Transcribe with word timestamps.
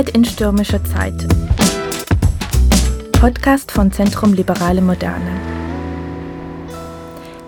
Freiheit 0.00 0.16
in 0.16 0.24
stürmischer 0.24 0.82
Zeit. 0.82 1.28
Podcast 3.20 3.70
von 3.70 3.92
Zentrum 3.92 4.32
Liberale 4.32 4.80
Moderne. 4.80 5.30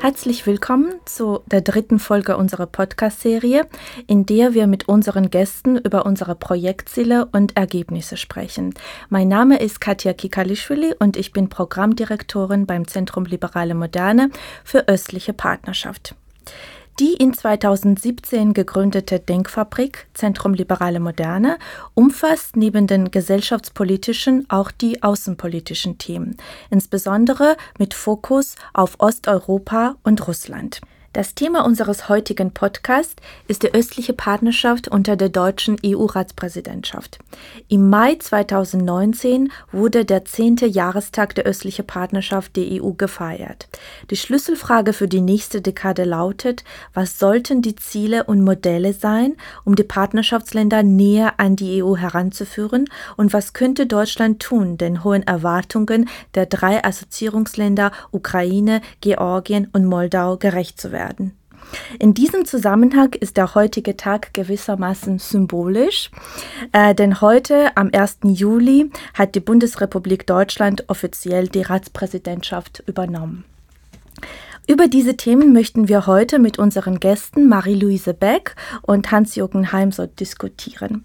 Herzlich 0.02 0.46
willkommen 0.46 0.92
zu 1.06 1.40
der 1.46 1.62
dritten 1.62 1.98
Folge 1.98 2.36
unserer 2.36 2.66
Podcast-Serie, 2.66 3.66
in 4.06 4.26
der 4.26 4.52
wir 4.52 4.66
mit 4.66 4.86
unseren 4.86 5.30
Gästen 5.30 5.78
über 5.78 6.04
unsere 6.04 6.34
Projektziele 6.34 7.26
und 7.32 7.56
Ergebnisse 7.56 8.18
sprechen. 8.18 8.74
Mein 9.08 9.28
Name 9.28 9.58
ist 9.58 9.80
Katja 9.80 10.12
Kikalischwili 10.12 10.94
und 10.98 11.16
ich 11.16 11.32
bin 11.32 11.48
Programmdirektorin 11.48 12.66
beim 12.66 12.86
Zentrum 12.86 13.24
Liberale 13.24 13.74
Moderne 13.74 14.28
für 14.62 14.88
östliche 14.88 15.32
Partnerschaft. 15.32 16.16
Die 17.00 17.14
in 17.14 17.32
2017 17.32 18.52
gegründete 18.52 19.18
Denkfabrik 19.18 20.06
Zentrum 20.12 20.52
Liberale 20.52 21.00
Moderne 21.00 21.58
umfasst 21.94 22.54
neben 22.54 22.86
den 22.86 23.10
gesellschaftspolitischen 23.10 24.44
auch 24.50 24.70
die 24.70 25.02
außenpolitischen 25.02 25.96
Themen, 25.96 26.36
insbesondere 26.68 27.56
mit 27.78 27.94
Fokus 27.94 28.56
auf 28.74 28.96
Osteuropa 28.98 29.96
und 30.02 30.26
Russland. 30.28 30.82
Das 31.12 31.34
Thema 31.34 31.66
unseres 31.66 32.08
heutigen 32.08 32.52
Podcasts 32.52 33.16
ist 33.46 33.64
die 33.64 33.74
östliche 33.74 34.14
Partnerschaft 34.14 34.88
unter 34.88 35.14
der 35.14 35.28
deutschen 35.28 35.76
EU-Ratspräsidentschaft. 35.84 37.18
Im 37.68 37.90
Mai 37.90 38.14
2019 38.14 39.52
wurde 39.72 40.06
der 40.06 40.24
zehnte 40.24 40.64
Jahrestag 40.64 41.34
der 41.34 41.44
östlichen 41.44 41.86
Partnerschaft 41.86 42.56
der 42.56 42.82
EU 42.82 42.92
gefeiert. 42.92 43.68
Die 44.10 44.16
Schlüsselfrage 44.16 44.94
für 44.94 45.06
die 45.06 45.20
nächste 45.20 45.60
Dekade 45.60 46.04
lautet, 46.04 46.64
was 46.94 47.18
sollten 47.18 47.60
die 47.60 47.76
Ziele 47.76 48.24
und 48.24 48.42
Modelle 48.42 48.94
sein, 48.94 49.36
um 49.64 49.76
die 49.76 49.84
Partnerschaftsländer 49.84 50.82
näher 50.82 51.34
an 51.36 51.56
die 51.56 51.82
EU 51.82 51.94
heranzuführen 51.94 52.86
und 53.18 53.34
was 53.34 53.52
könnte 53.52 53.84
Deutschland 53.84 54.40
tun, 54.40 54.78
den 54.78 55.04
hohen 55.04 55.24
Erwartungen 55.24 56.08
der 56.34 56.46
drei 56.46 56.82
Assoziierungsländer 56.82 57.92
Ukraine, 58.12 58.80
Georgien 59.02 59.68
und 59.74 59.84
Moldau 59.84 60.38
gerecht 60.38 60.80
zu 60.80 60.90
werden 60.90 61.01
werden. 61.02 61.36
In 61.98 62.14
diesem 62.14 62.44
Zusammenhang 62.44 63.14
ist 63.14 63.36
der 63.36 63.54
heutige 63.54 63.96
Tag 63.96 64.34
gewissermaßen 64.34 65.18
symbolisch, 65.18 66.10
äh, 66.72 66.94
denn 66.94 67.20
heute, 67.20 67.76
am 67.76 67.90
1. 67.92 68.18
Juli, 68.24 68.90
hat 69.14 69.34
die 69.34 69.40
Bundesrepublik 69.40 70.26
Deutschland 70.26 70.84
offiziell 70.88 71.48
die 71.48 71.62
Ratspräsidentschaft 71.62 72.82
übernommen. 72.86 73.44
Über 74.68 74.86
diese 74.86 75.16
Themen 75.16 75.52
möchten 75.52 75.88
wir 75.88 76.06
heute 76.06 76.38
mit 76.38 76.58
unseren 76.58 77.00
Gästen 77.00 77.48
Marie-Louise 77.48 78.14
Beck 78.14 78.54
und 78.82 79.10
Hans-Jürgen 79.10 79.72
Heimsoth 79.72 80.20
diskutieren. 80.20 81.04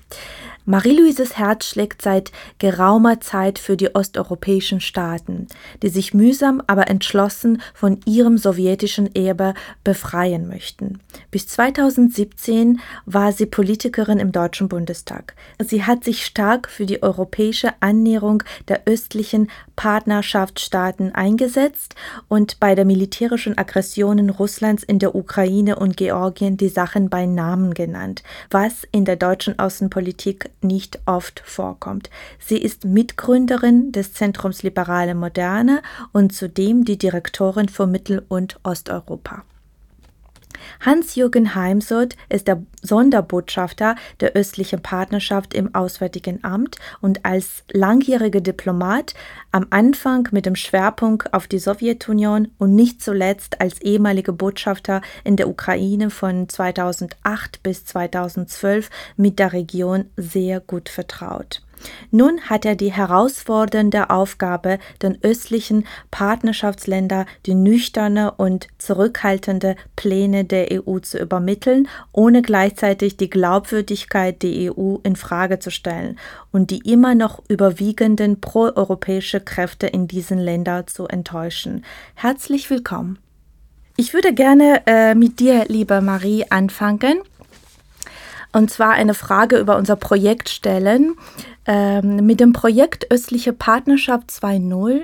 Marie-Louises 0.69 1.37
Herz 1.37 1.65
schlägt 1.65 2.01
seit 2.01 2.33
geraumer 2.59 3.21
Zeit 3.21 3.57
für 3.57 3.77
die 3.77 3.95
osteuropäischen 3.95 4.81
Staaten, 4.81 5.47
die 5.81 5.87
sich 5.87 6.13
mühsam, 6.13 6.61
aber 6.67 6.89
entschlossen 6.89 7.61
von 7.73 8.01
ihrem 8.05 8.37
sowjetischen 8.37 9.15
Erbe 9.15 9.53
befreien 9.85 10.49
möchten. 10.49 10.99
Bis 11.31 11.47
2017 11.47 12.81
war 13.05 13.31
sie 13.31 13.45
Politikerin 13.45 14.19
im 14.19 14.33
Deutschen 14.33 14.67
Bundestag. 14.67 15.35
Sie 15.57 15.85
hat 15.85 16.03
sich 16.03 16.25
stark 16.25 16.67
für 16.67 16.85
die 16.85 17.01
europäische 17.01 17.69
Annäherung 17.79 18.43
der 18.67 18.81
östlichen 18.87 19.49
Partnerschaftsstaaten 19.77 21.15
eingesetzt 21.15 21.95
und 22.27 22.59
bei 22.59 22.75
der 22.75 22.83
militärischen 22.83 23.57
Aggressionen 23.57 24.29
Russlands 24.29 24.83
in 24.83 24.99
der 24.99 25.15
Ukraine 25.15 25.77
und 25.77 25.95
Georgien 25.95 26.57
die 26.57 26.67
Sachen 26.67 27.09
bei 27.09 27.25
Namen 27.25 27.73
genannt, 27.73 28.21
was 28.49 28.85
in 28.91 29.05
der 29.05 29.15
deutschen 29.15 29.57
Außenpolitik 29.59 30.49
nicht 30.63 30.99
oft 31.05 31.41
vorkommt. 31.45 32.09
Sie 32.39 32.57
ist 32.57 32.85
Mitgründerin 32.85 33.91
des 33.91 34.13
Zentrums 34.13 34.63
Liberale 34.63 35.15
Moderne 35.15 35.81
und 36.13 36.33
zudem 36.33 36.85
die 36.85 36.97
Direktorin 36.97 37.69
für 37.69 37.87
Mittel- 37.87 38.25
und 38.27 38.59
Osteuropa. 38.63 39.43
Hans-Jürgen 40.79 41.55
Heimsoth 41.55 42.15
ist 42.29 42.47
der 42.47 42.63
Sonderbotschafter 42.81 43.95
der 44.19 44.33
östlichen 44.33 44.81
Partnerschaft 44.81 45.53
im 45.53 45.73
Auswärtigen 45.75 46.43
Amt 46.43 46.77
und 47.01 47.25
als 47.25 47.63
langjähriger 47.71 48.41
Diplomat 48.41 49.13
am 49.51 49.67
Anfang 49.69 50.27
mit 50.31 50.45
dem 50.45 50.55
Schwerpunkt 50.55 51.33
auf 51.33 51.47
die 51.47 51.59
Sowjetunion 51.59 52.49
und 52.57 52.75
nicht 52.75 53.01
zuletzt 53.01 53.61
als 53.61 53.81
ehemaliger 53.81 54.33
Botschafter 54.33 55.01
in 55.23 55.35
der 55.35 55.49
Ukraine 55.49 56.09
von 56.09 56.47
2008 56.49 57.63
bis 57.63 57.85
2012 57.85 58.89
mit 59.15 59.39
der 59.39 59.53
Region 59.53 60.05
sehr 60.15 60.59
gut 60.59 60.89
vertraut. 60.89 61.61
Nun 62.11 62.41
hat 62.41 62.65
er 62.65 62.75
die 62.75 62.91
herausfordernde 62.91 64.09
Aufgabe, 64.09 64.79
den 65.01 65.17
östlichen 65.23 65.85
Partnerschaftsländern 66.11 67.25
die 67.45 67.55
nüchterne 67.55 68.31
und 68.31 68.67
zurückhaltende 68.77 69.75
Pläne 69.95 70.45
der 70.45 70.67
EU 70.71 70.99
zu 70.99 71.19
übermitteln, 71.19 71.87
ohne 72.11 72.41
gleichzeitig 72.41 73.17
die 73.17 73.29
Glaubwürdigkeit 73.29 74.41
der 74.43 74.73
EU 74.73 74.97
in 75.03 75.15
Frage 75.15 75.59
zu 75.59 75.71
stellen 75.71 76.17
und 76.51 76.71
die 76.71 76.79
immer 76.89 77.15
noch 77.15 77.43
überwiegenden 77.47 78.41
proeuropäische 78.41 79.39
Kräfte 79.41 79.87
in 79.87 80.07
diesen 80.07 80.39
Ländern 80.39 80.87
zu 80.87 81.07
enttäuschen. 81.07 81.83
Herzlich 82.15 82.69
willkommen. 82.69 83.19
Ich 83.99 84.13
würde 84.13 84.33
gerne 84.33 84.83
äh, 84.85 85.15
mit 85.15 85.39
dir, 85.39 85.65
liebe 85.67 86.01
Marie, 86.01 86.45
anfangen 86.49 87.17
und 88.53 88.71
zwar 88.71 88.93
eine 88.93 89.13
Frage 89.13 89.57
über 89.57 89.77
unser 89.77 89.95
Projekt 89.95 90.49
stellen. 90.49 91.15
Ähm, 91.65 92.25
mit 92.25 92.39
dem 92.39 92.53
Projekt 92.53 93.11
Östliche 93.11 93.51
Partnerschaft 93.51 94.29
2.0 94.29 95.03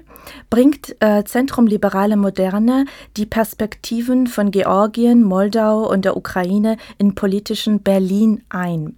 bringt 0.50 0.96
äh, 1.02 1.24
Zentrum 1.26 1.68
Liberale 1.68 2.16
Moderne 2.16 2.86
die 3.18 3.26
Perspektiven 3.26 4.28
von 4.28 4.52
Georgien, 4.52 5.24
Moldau 5.24 5.90
und 5.90 6.06
der 6.06 6.16
Ukraine 6.16 6.78
in 6.98 7.16
politischen 7.16 7.82
Berlin 7.82 8.44
ein. 8.50 8.96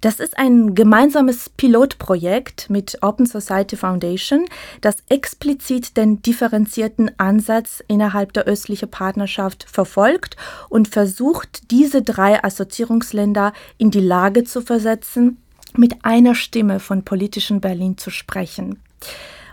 Das 0.00 0.20
ist 0.20 0.38
ein 0.38 0.74
gemeinsames 0.74 1.50
Pilotprojekt 1.50 2.68
mit 2.70 2.98
Open 3.02 3.26
Society 3.26 3.76
Foundation, 3.76 4.44
das 4.80 4.96
explizit 5.08 5.96
den 5.96 6.22
differenzierten 6.22 7.10
Ansatz 7.18 7.82
innerhalb 7.88 8.32
der 8.32 8.44
östlichen 8.44 8.90
Partnerschaft 8.90 9.66
verfolgt 9.68 10.36
und 10.68 10.88
versucht, 10.88 11.70
diese 11.70 12.02
drei 12.02 12.42
Assoziierungsländer 12.42 13.52
in 13.78 13.90
die 13.90 14.00
Lage 14.00 14.44
zu 14.44 14.60
versetzen, 14.60 15.38
mit 15.74 16.04
einer 16.04 16.34
Stimme 16.34 16.80
von 16.80 17.04
politischen 17.04 17.60
Berlin 17.60 17.98
zu 17.98 18.10
sprechen. 18.10 18.80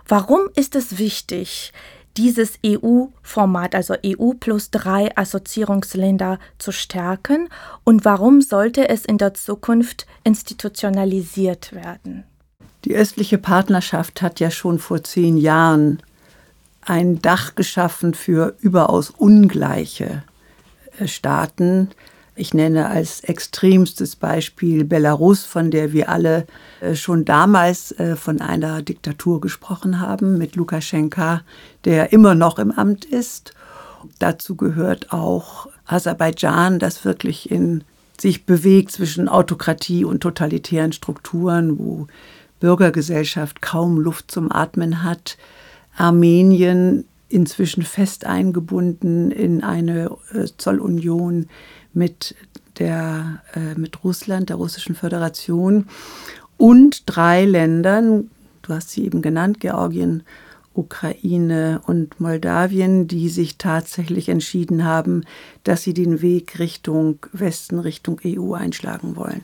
Warum 0.07 0.41
ist 0.55 0.75
es 0.75 0.97
wichtig, 0.97 1.73
dieses 2.17 2.59
EU-Format, 2.65 3.75
also 3.75 3.95
EU 4.05 4.31
plus 4.39 4.71
drei 4.71 5.15
Assoziierungsländer 5.17 6.39
zu 6.57 6.71
stärken 6.71 7.49
und 7.83 8.05
warum 8.05 8.41
sollte 8.41 8.89
es 8.89 9.05
in 9.05 9.17
der 9.17 9.33
Zukunft 9.33 10.05
institutionalisiert 10.23 11.73
werden? 11.73 12.23
Die 12.85 12.95
östliche 12.95 13.37
Partnerschaft 13.37 14.21
hat 14.21 14.39
ja 14.39 14.51
schon 14.51 14.77
vor 14.77 15.03
zehn 15.03 15.37
Jahren 15.37 16.01
ein 16.81 17.21
Dach 17.21 17.55
geschaffen 17.55 18.13
für 18.13 18.55
überaus 18.59 19.09
ungleiche 19.09 20.23
äh, 20.99 21.07
Staaten, 21.07 21.89
ich 22.35 22.53
nenne 22.53 22.89
als 22.89 23.21
extremstes 23.21 24.15
Beispiel 24.15 24.85
Belarus, 24.85 25.43
von 25.43 25.71
der 25.71 25.93
wir 25.93 26.09
alle 26.09 26.47
äh, 26.81 26.95
schon 26.95 27.25
damals 27.25 27.91
äh, 27.93 28.15
von 28.15 28.41
einer 28.41 28.81
Diktatur 28.81 29.39
gesprochen 29.39 29.99
haben, 29.99 30.37
mit 30.37 30.55
Lukaschenka, 30.55 31.41
der 31.85 32.11
immer 32.11 32.35
noch 32.35 32.57
im 32.59 32.71
Amt 32.71 33.05
ist. 33.05 33.53
Dazu 34.19 34.55
gehört 34.55 35.13
auch 35.13 35.67
Aserbaidschan, 35.85 36.79
das 36.79 37.05
wirklich 37.05 37.51
in 37.51 37.83
sich 38.19 38.45
bewegt 38.45 38.91
zwischen 38.91 39.27
Autokratie 39.27 40.05
und 40.05 40.21
totalitären 40.21 40.91
Strukturen, 40.91 41.77
wo 41.77 42.07
Bürgergesellschaft 42.59 43.61
kaum 43.61 43.99
Luft 43.99 44.31
zum 44.31 44.51
Atmen 44.51 45.03
hat. 45.03 45.37
Armenien 45.95 47.05
inzwischen 47.33 47.83
fest 47.83 48.25
eingebunden 48.25 49.31
in 49.31 49.63
eine 49.63 50.11
äh, 50.33 50.45
Zollunion 50.57 51.47
mit, 51.93 52.35
der, 52.77 53.41
äh, 53.55 53.75
mit 53.75 54.03
Russland, 54.03 54.49
der 54.49 54.57
Russischen 54.57 54.95
Föderation 54.95 55.87
und 56.57 57.03
drei 57.07 57.45
Ländern, 57.45 58.29
du 58.61 58.73
hast 58.73 58.91
sie 58.91 59.03
eben 59.05 59.21
genannt, 59.21 59.59
Georgien, 59.59 60.23
Ukraine 60.75 61.81
und 61.85 62.19
Moldawien, 62.19 63.07
die 63.07 63.29
sich 63.29 63.57
tatsächlich 63.57 64.29
entschieden 64.29 64.85
haben, 64.85 65.23
dass 65.63 65.83
sie 65.83 65.93
den 65.93 66.21
Weg 66.21 66.59
Richtung 66.59 67.19
Westen, 67.31 67.79
Richtung 67.79 68.19
EU 68.25 68.53
einschlagen 68.53 69.15
wollen. 69.15 69.41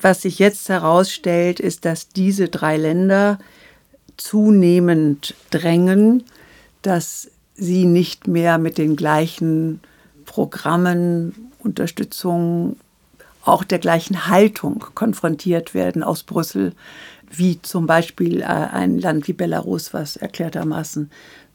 Was 0.00 0.22
sich 0.22 0.38
jetzt 0.38 0.68
herausstellt, 0.68 1.60
ist, 1.60 1.84
dass 1.86 2.08
diese 2.08 2.48
drei 2.48 2.76
Länder 2.76 3.38
zunehmend 4.16 5.34
drängen, 5.50 6.24
dass 6.84 7.30
sie 7.54 7.86
nicht 7.86 8.28
mehr 8.28 8.58
mit 8.58 8.78
den 8.78 8.96
gleichen 8.96 9.80
Programmen, 10.26 11.50
Unterstützung 11.58 12.76
auch 13.44 13.64
der 13.64 13.78
gleichen 13.78 14.28
Haltung 14.28 14.84
konfrontiert 14.94 15.74
werden 15.74 16.02
aus 16.02 16.22
Brüssel, 16.22 16.72
wie 17.30 17.60
zum 17.62 17.86
Beispiel 17.86 18.40
äh, 18.40 18.44
ein 18.44 18.98
Land 18.98 19.28
wie 19.28 19.32
Belarus, 19.32 19.92
was 19.92 20.16
erklärtermaßen 20.16 21.10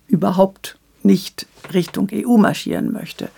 überhaupt 0.08 0.78
nicht 1.04 1.48
Richtung 1.74 2.10
EU 2.12 2.38
marschieren 2.38 2.92
möchte. 2.92 3.30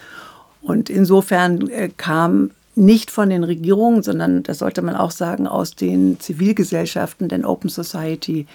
Und 0.61 0.89
insofern 0.89 1.69
äh, 1.69 1.89
kam 1.95 2.51
nicht 2.75 3.11
von 3.11 3.29
den 3.29 3.43
Regierungen, 3.43 4.01
sondern 4.01 4.43
das 4.43 4.59
sollte 4.59 4.81
man 4.81 4.95
auch 4.95 5.11
sagen, 5.11 5.45
aus 5.47 5.75
den 5.75 6.19
Zivilgesellschaften, 6.19 7.27
denn 7.27 7.45
Open 7.45 7.69
Society 7.69 8.47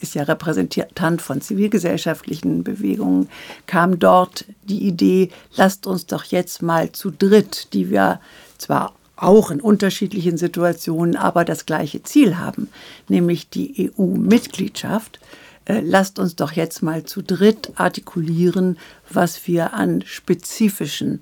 ist 0.00 0.14
ja 0.14 0.22
Repräsentant 0.22 1.22
von 1.22 1.40
zivilgesellschaftlichen 1.40 2.64
Bewegungen, 2.64 3.28
kam 3.66 3.98
dort 3.98 4.44
die 4.64 4.86
Idee, 4.86 5.30
lasst 5.56 5.86
uns 5.86 6.06
doch 6.06 6.24
jetzt 6.24 6.62
mal 6.62 6.92
zu 6.92 7.10
dritt, 7.10 7.72
die 7.72 7.90
wir 7.90 8.20
zwar 8.58 8.94
auch 9.16 9.50
in 9.50 9.60
unterschiedlichen 9.60 10.36
Situationen, 10.38 11.16
aber 11.16 11.44
das 11.44 11.66
gleiche 11.66 12.02
Ziel 12.02 12.38
haben, 12.38 12.68
nämlich 13.08 13.50
die 13.50 13.92
EU-Mitgliedschaft, 13.98 15.20
äh, 15.66 15.80
lasst 15.80 16.18
uns 16.18 16.36
doch 16.36 16.52
jetzt 16.52 16.82
mal 16.82 17.04
zu 17.04 17.22
dritt 17.22 17.72
artikulieren, 17.76 18.78
was 19.10 19.46
wir 19.46 19.74
an 19.74 20.02
spezifischen 20.06 21.20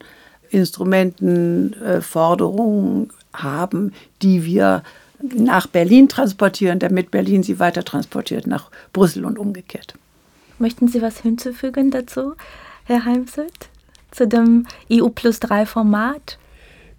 Instrumenten, 0.50 1.74
äh, 1.82 2.00
Forderungen 2.00 3.10
haben, 3.32 3.92
die 4.22 4.44
wir 4.44 4.82
nach 5.20 5.66
Berlin 5.66 6.08
transportieren, 6.08 6.78
damit 6.78 7.10
Berlin 7.10 7.42
sie 7.42 7.58
weiter 7.58 7.84
transportiert 7.84 8.46
nach 8.46 8.70
Brüssel 8.92 9.24
und 9.24 9.38
umgekehrt. 9.38 9.94
Möchten 10.58 10.88
Sie 10.88 11.02
was 11.02 11.20
hinzufügen 11.20 11.90
dazu, 11.90 12.34
Herr 12.84 13.04
Heimselt, 13.04 13.68
zu 14.10 14.26
dem 14.26 14.66
EU 14.90 15.08
plus 15.08 15.40
3 15.40 15.66
Format? 15.66 16.38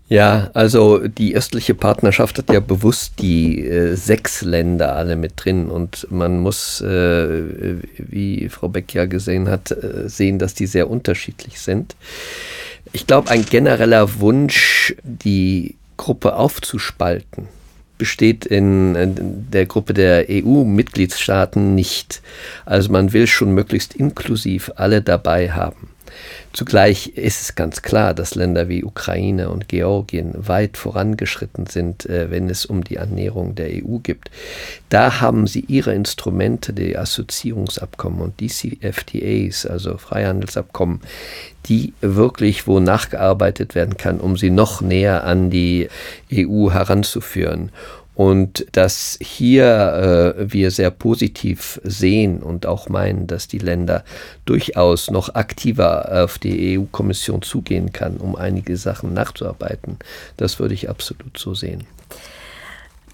Ja, 0.09 0.49
also 0.55 1.07
die 1.07 1.35
östliche 1.35 1.75
Partnerschaft 1.75 2.39
hat 2.39 2.51
ja 2.51 2.59
bewusst 2.61 3.13
die 3.19 3.63
äh, 3.63 3.95
sechs 3.95 4.41
Länder 4.41 4.95
alle 4.95 5.15
mit 5.15 5.33
drin 5.35 5.69
und 5.69 6.07
man 6.09 6.39
muss, 6.39 6.81
äh, 6.81 7.75
wie 7.97 8.49
Frau 8.49 8.69
Beck 8.69 8.91
ja 8.95 9.05
gesehen 9.05 9.49
hat, 9.49 9.69
äh, 9.69 10.09
sehen, 10.09 10.39
dass 10.39 10.55
die 10.55 10.65
sehr 10.65 10.89
unterschiedlich 10.89 11.59
sind. 11.59 11.95
Ich 12.91 13.05
glaube, 13.05 13.29
ein 13.29 13.45
genereller 13.45 14.19
Wunsch, 14.19 14.95
die 15.03 15.75
Gruppe 15.95 16.35
aufzuspalten, 16.35 17.47
besteht 17.99 18.47
in 18.47 18.95
der 19.51 19.67
Gruppe 19.67 19.93
der 19.93 20.25
EU-Mitgliedstaaten 20.27 21.75
nicht. 21.75 22.23
Also 22.65 22.91
man 22.91 23.13
will 23.13 23.27
schon 23.27 23.53
möglichst 23.53 23.93
inklusiv 23.93 24.71
alle 24.75 25.03
dabei 25.03 25.51
haben. 25.51 25.89
Zugleich 26.53 27.07
ist 27.15 27.41
es 27.41 27.55
ganz 27.55 27.81
klar, 27.81 28.13
dass 28.13 28.35
Länder 28.35 28.69
wie 28.69 28.83
Ukraine 28.83 29.49
und 29.49 29.67
Georgien 29.67 30.33
weit 30.35 30.77
vorangeschritten 30.77 31.67
sind, 31.67 32.05
äh, 32.05 32.31
wenn 32.31 32.49
es 32.49 32.65
um 32.65 32.83
die 32.83 32.99
Annäherung 32.99 33.55
der 33.55 33.69
EU 33.69 33.99
geht. 33.99 34.31
Da 34.89 35.21
haben 35.21 35.47
sie 35.47 35.61
ihre 35.67 35.93
Instrumente, 35.93 36.73
die 36.73 36.97
Assoziierungsabkommen 36.97 38.21
und 38.21 38.41
DCFTAs, 38.41 39.65
also 39.65 39.97
Freihandelsabkommen, 39.97 41.01
die 41.65 41.93
wirklich, 42.01 42.67
wo 42.67 42.79
nachgearbeitet 42.79 43.75
werden 43.75 43.97
kann, 43.97 44.19
um 44.19 44.37
sie 44.37 44.49
noch 44.49 44.81
näher 44.81 45.23
an 45.23 45.49
die 45.49 45.89
EU 46.33 46.71
heranzuführen 46.71 47.71
und 48.19 48.65
dass 48.73 49.17
hier 49.21 50.35
äh, 50.37 50.51
wir 50.51 50.71
sehr 50.71 50.91
positiv 50.91 51.79
sehen 51.85 52.43
und 52.43 52.65
auch 52.65 52.89
meinen, 52.89 53.27
dass 53.27 53.47
die 53.47 53.59
Länder 53.59 54.03
durchaus 54.43 55.09
noch 55.09 55.35
aktiver 55.35 56.23
auf 56.25 56.37
die 56.37 56.77
EU-Kommission 56.77 57.41
zugehen 57.43 57.93
kann, 57.93 58.17
um 58.17 58.35
einige 58.35 58.75
Sachen 58.75 59.13
nachzuarbeiten. 59.13 59.99
Das 60.35 60.59
würde 60.59 60.73
ich 60.73 60.89
absolut 60.89 61.37
so 61.37 61.53
sehen. 61.55 61.87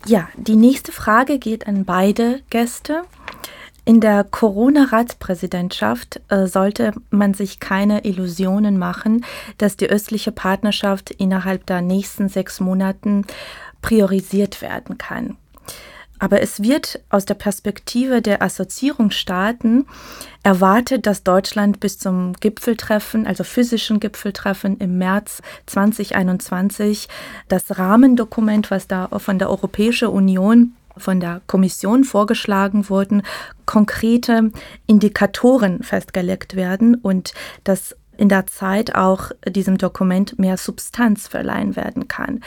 Ja, 0.07 0.27
die 0.37 0.55
nächste 0.55 0.91
Frage 0.91 1.37
geht 1.37 1.67
an 1.67 1.85
beide 1.85 2.39
Gäste. 2.49 3.03
In 3.87 4.01
der 4.01 4.23
Corona-Ratspräsidentschaft 4.23 6.19
äh, 6.29 6.47
sollte 6.47 6.93
man 7.11 7.35
sich 7.35 7.59
keine 7.59 8.03
Illusionen 8.03 8.79
machen, 8.79 9.23
dass 9.59 9.77
die 9.77 9.87
östliche 9.87 10.31
Partnerschaft 10.31 11.11
innerhalb 11.11 11.67
der 11.67 11.81
nächsten 11.81 12.27
sechs 12.27 12.59
Monaten 12.59 13.27
priorisiert 13.85 14.63
werden 14.63 14.97
kann. 14.97 15.37
Aber 16.17 16.41
es 16.41 16.63
wird 16.63 17.01
aus 17.09 17.25
der 17.25 17.35
Perspektive 17.35 18.19
der 18.21 18.41
Assoziierungsstaaten 18.41 19.85
erwartet, 20.41 21.05
dass 21.05 21.23
Deutschland 21.23 21.79
bis 21.79 21.99
zum 21.99 22.33
Gipfeltreffen, 22.39 23.27
also 23.27 23.43
physischen 23.43 23.99
Gipfeltreffen 23.99 24.77
im 24.79 24.97
März 24.97 25.43
2021, 25.67 27.09
das 27.47 27.77
Rahmendokument, 27.77 28.71
was 28.71 28.87
da 28.87 29.07
von 29.19 29.37
der 29.37 29.51
Europäischen 29.51 30.07
Union 30.07 30.73
von 30.97 31.19
der 31.19 31.41
Kommission 31.45 32.05
vorgeschlagen 32.05 32.89
wurden, 32.89 33.21
konkrete 33.65 34.51
Indikatoren 34.87 35.83
festgelegt 35.83 36.55
werden 36.55 36.95
und 36.95 37.33
dass 37.63 37.95
in 38.17 38.29
der 38.29 38.47
Zeit 38.47 38.95
auch 38.95 39.31
diesem 39.47 39.77
Dokument 39.77 40.39
mehr 40.39 40.57
Substanz 40.57 41.27
verleihen 41.27 41.75
werden 41.75 42.07
kann. 42.07 42.41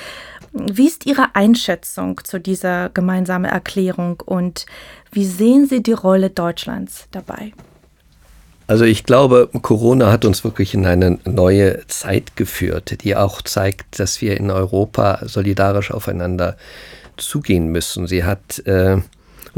Wie 0.53 0.87
ist 0.87 1.07
Ihre 1.07 1.35
Einschätzung 1.35 2.21
zu 2.25 2.41
dieser 2.41 2.89
gemeinsamen 2.89 3.45
Erklärung 3.45 4.23
und 4.25 4.67
wie 5.13 5.27
sehen 5.27 5.67
Sie 5.67 5.83
die 5.83 5.93
Rolle 5.93 6.31
Deutschlands 6.31 7.07
dabei? 7.11 7.53
Also 8.67 8.85
ich 8.85 9.05
glaube, 9.05 9.49
Corona 9.63 10.13
hat 10.13 10.27
uns 10.27 10.45
wirklich 10.45 10.75
in 10.75 10.85
eine 10.85 11.19
neue 11.25 11.87
Zeit 11.87 12.37
geführt, 12.37 13.03
die 13.03 13.17
auch 13.17 13.41
zeigt, 13.41 13.99
dass 13.99 14.21
wir 14.21 14.37
in 14.37 14.51
Europa 14.51 15.21
solidarisch 15.23 15.91
aufeinander 15.91 16.57
zugehen 17.17 17.69
müssen. 17.69 18.07
Sie 18.07 18.25
hat 18.25 18.59
äh, 18.67 18.99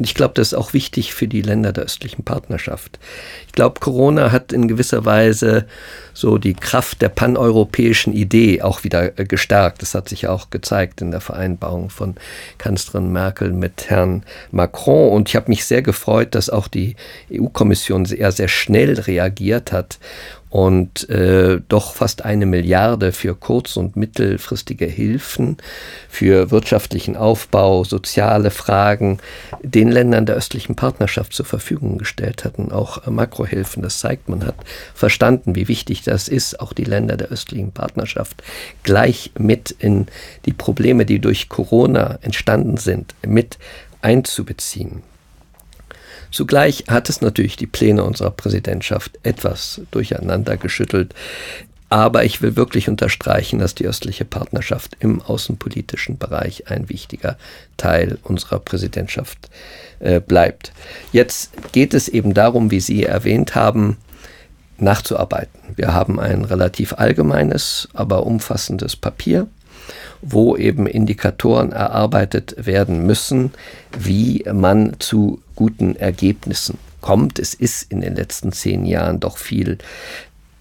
und 0.00 0.04
ich 0.04 0.14
glaube, 0.14 0.32
das 0.32 0.48
ist 0.48 0.54
auch 0.54 0.72
wichtig 0.72 1.12
für 1.12 1.28
die 1.28 1.42
Länder 1.42 1.74
der 1.74 1.84
östlichen 1.84 2.24
Partnerschaft. 2.24 2.98
Ich 3.46 3.52
glaube, 3.52 3.80
Corona 3.80 4.32
hat 4.32 4.50
in 4.50 4.66
gewisser 4.66 5.04
Weise 5.04 5.66
so 6.14 6.38
die 6.38 6.54
Kraft 6.54 7.02
der 7.02 7.10
paneuropäischen 7.10 8.14
Idee 8.14 8.62
auch 8.62 8.82
wieder 8.82 9.18
äh, 9.18 9.26
gestärkt. 9.26 9.82
Das 9.82 9.94
hat 9.94 10.08
sich 10.08 10.26
auch 10.26 10.48
gezeigt 10.48 11.02
in 11.02 11.10
der 11.10 11.20
Vereinbarung 11.20 11.90
von 11.90 12.14
Kanzlerin 12.56 13.12
Merkel 13.12 13.52
mit 13.52 13.90
Herrn 13.90 14.22
Macron. 14.52 15.12
Und 15.12 15.28
ich 15.28 15.36
habe 15.36 15.50
mich 15.50 15.66
sehr 15.66 15.82
gefreut, 15.82 16.34
dass 16.34 16.48
auch 16.48 16.68
die 16.68 16.96
EU-Kommission 17.30 18.06
sehr, 18.06 18.32
sehr 18.32 18.48
schnell 18.48 18.98
reagiert 18.98 19.70
hat 19.70 19.98
und 20.50 21.08
äh, 21.08 21.60
doch 21.68 21.94
fast 21.94 22.24
eine 22.24 22.44
Milliarde 22.44 23.12
für 23.12 23.36
kurz- 23.36 23.76
und 23.76 23.94
mittelfristige 23.96 24.86
Hilfen, 24.86 25.56
für 26.08 26.50
wirtschaftlichen 26.50 27.16
Aufbau, 27.16 27.84
soziale 27.84 28.50
Fragen 28.50 29.18
den 29.62 29.88
Ländern 29.88 30.26
der 30.26 30.34
östlichen 30.34 30.74
Partnerschaft 30.74 31.32
zur 31.32 31.46
Verfügung 31.46 31.98
gestellt 31.98 32.44
hatten, 32.44 32.72
auch 32.72 33.06
äh, 33.06 33.10
Makrohilfen. 33.10 33.82
Das 33.82 34.00
zeigt, 34.00 34.28
man 34.28 34.44
hat 34.44 34.56
verstanden, 34.92 35.54
wie 35.54 35.68
wichtig 35.68 36.02
das 36.02 36.26
ist, 36.26 36.58
auch 36.58 36.72
die 36.72 36.84
Länder 36.84 37.16
der 37.16 37.28
östlichen 37.28 37.70
Partnerschaft 37.70 38.42
gleich 38.82 39.30
mit 39.38 39.70
in 39.70 40.06
die 40.46 40.52
Probleme, 40.52 41.06
die 41.06 41.20
durch 41.20 41.48
Corona 41.48 42.18
entstanden 42.22 42.76
sind, 42.76 43.14
mit 43.24 43.58
einzubeziehen. 44.02 45.02
Zugleich 46.30 46.84
hat 46.88 47.08
es 47.08 47.20
natürlich 47.20 47.56
die 47.56 47.66
Pläne 47.66 48.04
unserer 48.04 48.30
Präsidentschaft 48.30 49.18
etwas 49.22 49.80
durcheinander 49.90 50.56
geschüttelt. 50.56 51.14
Aber 51.88 52.24
ich 52.24 52.40
will 52.40 52.54
wirklich 52.54 52.88
unterstreichen, 52.88 53.58
dass 53.58 53.74
die 53.74 53.86
östliche 53.86 54.24
Partnerschaft 54.24 54.96
im 55.00 55.20
außenpolitischen 55.20 56.18
Bereich 56.18 56.70
ein 56.70 56.88
wichtiger 56.88 57.36
Teil 57.76 58.18
unserer 58.22 58.60
Präsidentschaft 58.60 59.50
äh, 59.98 60.20
bleibt. 60.20 60.72
Jetzt 61.10 61.50
geht 61.72 61.92
es 61.92 62.06
eben 62.06 62.32
darum, 62.32 62.70
wie 62.70 62.78
Sie 62.78 63.02
erwähnt 63.02 63.56
haben, 63.56 63.96
nachzuarbeiten. 64.78 65.60
Wir 65.74 65.92
haben 65.92 66.20
ein 66.20 66.44
relativ 66.44 66.92
allgemeines, 66.92 67.88
aber 67.92 68.24
umfassendes 68.24 68.94
Papier 68.94 69.48
wo 70.22 70.56
eben 70.56 70.86
Indikatoren 70.86 71.72
erarbeitet 71.72 72.54
werden 72.58 73.06
müssen, 73.06 73.52
wie 73.98 74.44
man 74.52 74.96
zu 74.98 75.42
guten 75.60 75.94
Ergebnissen 75.94 76.78
kommt. 77.02 77.38
Es 77.38 77.52
ist 77.52 77.92
in 77.92 78.00
den 78.00 78.16
letzten 78.16 78.50
zehn 78.50 78.86
Jahren 78.86 79.20
doch 79.20 79.36
viel 79.36 79.76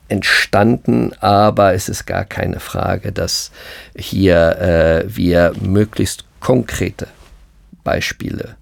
entstanden, 0.10 1.14
aber 1.22 1.74
es 1.74 1.88
ist 1.88 2.06
gar 2.06 2.26
keine 2.26 2.60
Frage, 2.60 3.14
dass 3.14 3.52
hier 3.96 4.58
äh, 4.60 5.04
wir 5.08 5.54
möglichst 5.62 6.26
konkrete 6.42 7.08
Beispiele 7.84 8.56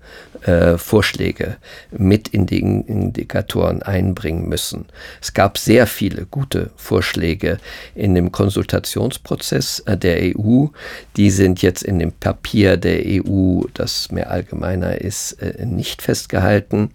äh, 0.43 0.77
Vorschläge 0.77 1.57
mit 1.91 2.27
in 2.29 2.45
die 2.45 2.59
Indikatoren 2.59 3.81
einbringen 3.81 4.47
müssen. 4.47 4.85
Es 5.21 5.33
gab 5.33 5.57
sehr 5.57 5.87
viele 5.87 6.25
gute 6.25 6.71
Vorschläge 6.75 7.57
in 7.95 8.15
dem 8.15 8.31
Konsultationsprozess 8.31 9.79
äh, 9.81 9.97
der 9.97 10.37
EU. 10.37 10.67
Die 11.15 11.29
sind 11.31 11.61
jetzt 11.61 11.83
in 11.83 11.99
dem 11.99 12.11
Papier 12.11 12.77
der 12.77 13.01
EU, 13.05 13.61
das 13.73 14.11
mehr 14.11 14.31
allgemeiner 14.31 15.01
ist, 15.01 15.33
äh, 15.41 15.65
nicht 15.65 16.01
festgehalten. 16.01 16.91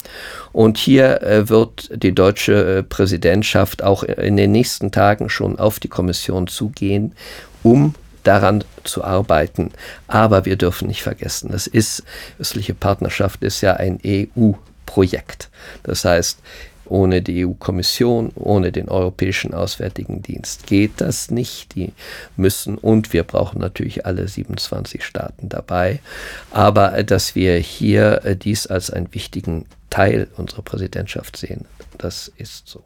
Und 0.53 0.79
hier 0.79 1.23
äh, 1.23 1.49
wird 1.49 1.91
die 2.03 2.15
deutsche 2.15 2.85
Präsidentschaft 2.89 3.83
auch 3.83 4.03
in 4.03 4.37
den 4.37 4.53
nächsten 4.53 4.93
Tagen 4.93 5.29
schon 5.29 5.59
auf 5.59 5.81
die 5.81 5.89
Kommission 5.89 6.47
zugehen, 6.47 7.15
um 7.63 7.95
daran 8.23 8.65
zu 8.85 9.05
arbeiten. 9.05 9.73
Aber 10.07 10.45
wir 10.45 10.57
dürfen 10.57 10.89
nicht 10.89 11.03
vergessen, 11.03 11.51
das 11.53 11.67
ist, 11.67 12.03
östliche 12.39 12.75
Partnerschaft 12.75 13.43
ist 13.43 13.61
ja 13.61 13.75
ein 13.75 13.99
EU-Projekt. 14.05 15.51
Das 15.83 16.05
heißt, 16.05 16.39
ohne 16.93 17.23
die 17.23 17.47
EU-Kommission, 17.47 18.33
ohne 18.35 18.71
den 18.71 18.89
Europäischen 18.89 19.55
Auswärtigen 19.55 20.21
Dienst 20.21 20.67
geht 20.67 21.01
das 21.01 21.31
nicht. 21.31 21.75
Die 21.75 21.93
müssen 22.37 22.77
und 22.77 23.15
wir 23.15 23.23
brauchen 23.23 23.61
natürlich 23.61 24.05
alle 24.05 24.29
27 24.29 25.03
Staaten 25.03 25.49
dabei. 25.49 26.01
Aber 26.51 26.95
äh, 26.95 27.05
dass 27.05 27.35
wir 27.35 27.57
hier 27.57 28.25
äh, 28.25 28.37
dies 28.37 28.67
als 28.67 28.91
einen 28.91 29.13
wichtigen 29.15 29.65
Teil 29.89 30.29
unserer 30.37 30.63
Präsidentschaft 30.63 31.37
sehen, 31.37 31.65
das 31.97 32.31
ist 32.37 32.69
so. 32.69 32.85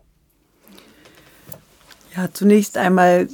Ja, 2.17 2.33
zunächst 2.33 2.79
einmal 2.79 3.29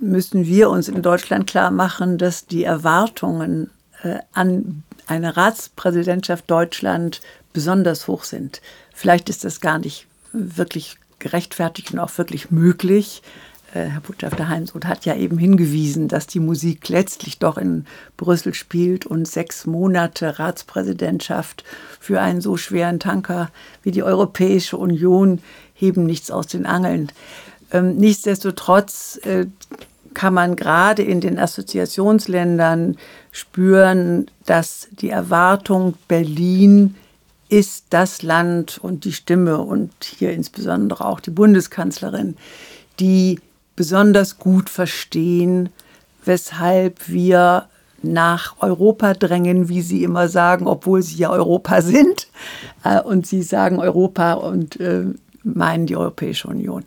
müssen 0.00 0.46
wir 0.46 0.70
uns 0.70 0.88
in 0.88 1.02
Deutschland 1.02 1.46
klar 1.46 1.70
machen, 1.70 2.18
dass 2.18 2.46
die 2.46 2.64
Erwartungen 2.64 3.70
äh, 4.02 4.18
an 4.32 4.82
eine 5.06 5.36
Ratspräsidentschaft 5.36 6.50
Deutschland 6.50 7.20
besonders 7.52 8.06
hoch 8.06 8.24
sind. 8.24 8.60
Vielleicht 8.94 9.28
ist 9.28 9.44
das 9.44 9.60
gar 9.60 9.78
nicht 9.78 10.06
wirklich 10.32 10.96
gerechtfertigt 11.18 11.92
und 11.92 11.98
auch 11.98 12.16
wirklich 12.16 12.50
möglich. 12.50 13.22
Äh, 13.74 13.86
Herr 13.86 14.00
Botschafter 14.00 14.48
Heinsoth 14.48 14.86
hat 14.86 15.04
ja 15.04 15.14
eben 15.14 15.38
hingewiesen, 15.38 16.08
dass 16.08 16.26
die 16.26 16.40
Musik 16.40 16.88
letztlich 16.88 17.38
doch 17.38 17.58
in 17.58 17.86
Brüssel 18.16 18.54
spielt 18.54 19.06
und 19.06 19.26
sechs 19.26 19.66
Monate 19.66 20.38
Ratspräsidentschaft 20.38 21.64
für 22.00 22.20
einen 22.20 22.40
so 22.40 22.56
schweren 22.56 23.00
Tanker 23.00 23.50
wie 23.82 23.90
die 23.90 24.02
Europäische 24.02 24.76
Union 24.76 25.40
heben 25.74 26.04
nichts 26.04 26.30
aus 26.30 26.46
den 26.46 26.66
Angeln. 26.66 27.10
Ähm, 27.72 27.96
nichtsdestotrotz 27.96 29.20
äh, 29.22 29.46
kann 30.14 30.34
man 30.34 30.56
gerade 30.56 31.02
in 31.02 31.20
den 31.20 31.38
Assoziationsländern 31.38 32.96
spüren, 33.32 34.30
dass 34.46 34.88
die 34.90 35.10
Erwartung 35.10 35.94
Berlin 36.08 36.96
ist 37.48 37.86
das 37.90 38.22
Land 38.22 38.78
und 38.78 39.04
die 39.04 39.12
Stimme 39.12 39.58
und 39.58 39.92
hier 40.04 40.32
insbesondere 40.32 41.04
auch 41.04 41.20
die 41.20 41.30
Bundeskanzlerin, 41.30 42.36
die 43.00 43.40
besonders 43.76 44.38
gut 44.38 44.70
verstehen, 44.70 45.70
weshalb 46.24 47.08
wir 47.08 47.66
nach 48.02 48.56
Europa 48.60 49.14
drängen, 49.14 49.68
wie 49.68 49.82
Sie 49.82 50.04
immer 50.04 50.28
sagen, 50.28 50.66
obwohl 50.66 51.02
Sie 51.02 51.16
ja 51.16 51.30
Europa 51.30 51.82
sind. 51.82 52.28
Äh, 52.84 53.00
und 53.00 53.26
Sie 53.26 53.42
sagen 53.42 53.78
Europa 53.78 54.34
und 54.34 54.80
äh, 54.80 55.04
meinen 55.42 55.86
die 55.86 55.96
Europäische 55.96 56.48
Union. 56.48 56.84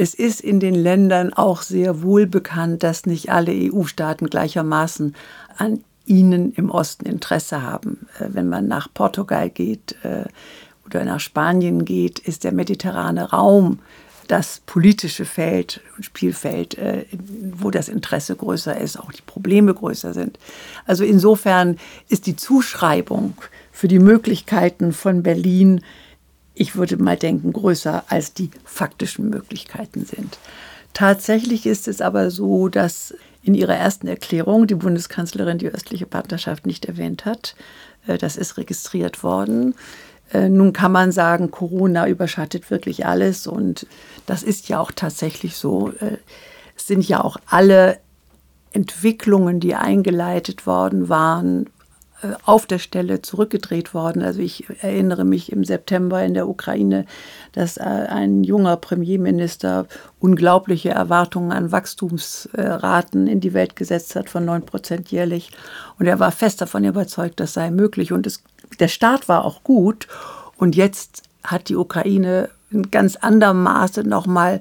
Es 0.00 0.14
ist 0.14 0.40
in 0.40 0.60
den 0.60 0.74
Ländern 0.74 1.34
auch 1.34 1.60
sehr 1.60 2.00
wohl 2.00 2.26
bekannt, 2.26 2.82
dass 2.82 3.04
nicht 3.04 3.28
alle 3.28 3.52
EU-Staaten 3.52 4.30
gleichermaßen 4.30 5.14
an 5.58 5.84
ihnen 6.06 6.54
im 6.54 6.70
Osten 6.70 7.04
Interesse 7.04 7.60
haben. 7.60 8.08
Äh, 8.18 8.28
wenn 8.30 8.48
man 8.48 8.66
nach 8.66 8.88
Portugal 8.94 9.50
geht 9.50 9.96
äh, 10.02 10.24
oder 10.86 11.04
nach 11.04 11.20
Spanien 11.20 11.84
geht, 11.84 12.18
ist 12.18 12.44
der 12.44 12.52
mediterrane 12.52 13.28
Raum 13.28 13.80
das 14.26 14.62
politische 14.64 15.26
Feld 15.26 15.82
und 15.98 16.04
Spielfeld, 16.04 16.78
äh, 16.78 17.04
wo 17.58 17.70
das 17.70 17.90
Interesse 17.90 18.34
größer 18.34 18.80
ist, 18.80 18.98
auch 18.98 19.12
die 19.12 19.20
Probleme 19.20 19.74
größer 19.74 20.14
sind. 20.14 20.38
Also 20.86 21.04
insofern 21.04 21.76
ist 22.08 22.24
die 22.24 22.36
Zuschreibung 22.36 23.34
für 23.70 23.86
die 23.86 23.98
Möglichkeiten 23.98 24.94
von 24.94 25.22
Berlin 25.22 25.82
ich 26.54 26.76
würde 26.76 26.96
mal 26.96 27.16
denken, 27.16 27.52
größer 27.52 28.04
als 28.08 28.34
die 28.34 28.50
faktischen 28.64 29.30
Möglichkeiten 29.30 30.04
sind. 30.04 30.38
Tatsächlich 30.92 31.66
ist 31.66 31.88
es 31.88 32.00
aber 32.00 32.30
so, 32.30 32.68
dass 32.68 33.14
in 33.42 33.54
ihrer 33.54 33.76
ersten 33.76 34.06
Erklärung 34.06 34.66
die 34.66 34.74
Bundeskanzlerin 34.74 35.58
die 35.58 35.68
östliche 35.68 36.06
Partnerschaft 36.06 36.66
nicht 36.66 36.84
erwähnt 36.84 37.24
hat. 37.24 37.54
Äh, 38.06 38.18
das 38.18 38.36
ist 38.36 38.56
registriert 38.56 39.22
worden. 39.22 39.74
Äh, 40.32 40.48
nun 40.48 40.72
kann 40.72 40.92
man 40.92 41.12
sagen, 41.12 41.50
Corona 41.50 42.06
überschattet 42.08 42.70
wirklich 42.70 43.06
alles 43.06 43.46
und 43.46 43.86
das 44.26 44.42
ist 44.42 44.68
ja 44.68 44.78
auch 44.78 44.92
tatsächlich 44.92 45.56
so. 45.56 45.92
Äh, 46.00 46.18
es 46.76 46.86
sind 46.86 47.06
ja 47.06 47.22
auch 47.22 47.36
alle 47.46 47.98
Entwicklungen, 48.72 49.60
die 49.60 49.74
eingeleitet 49.74 50.66
worden 50.66 51.08
waren, 51.08 51.68
auf 52.44 52.66
der 52.66 52.78
Stelle 52.78 53.22
zurückgedreht 53.22 53.94
worden. 53.94 54.22
Also 54.22 54.40
ich 54.40 54.66
erinnere 54.82 55.24
mich 55.24 55.52
im 55.52 55.64
September 55.64 56.22
in 56.22 56.34
der 56.34 56.48
Ukraine, 56.48 57.06
dass 57.52 57.76
äh, 57.76 57.82
ein 57.82 58.44
junger 58.44 58.76
Premierminister 58.76 59.86
unglaubliche 60.18 60.90
Erwartungen 60.90 61.52
an 61.52 61.72
Wachstumsraten 61.72 63.26
in 63.26 63.40
die 63.40 63.54
Welt 63.54 63.76
gesetzt 63.76 64.16
hat 64.16 64.28
von 64.28 64.44
9 64.44 64.66
Prozent 64.66 65.10
jährlich. 65.10 65.50
Und 65.98 66.06
er 66.06 66.18
war 66.18 66.32
fest 66.32 66.60
davon 66.60 66.84
überzeugt, 66.84 67.40
das 67.40 67.54
sei 67.54 67.70
möglich. 67.70 68.12
Und 68.12 68.26
es, 68.26 68.42
der 68.78 68.88
Start 68.88 69.28
war 69.28 69.44
auch 69.44 69.62
gut. 69.62 70.06
Und 70.56 70.76
jetzt 70.76 71.22
hat 71.42 71.68
die 71.68 71.76
Ukraine 71.76 72.50
in 72.70 72.90
ganz 72.90 73.16
anderem 73.16 73.62
Maße 73.62 74.04
nochmal 74.04 74.60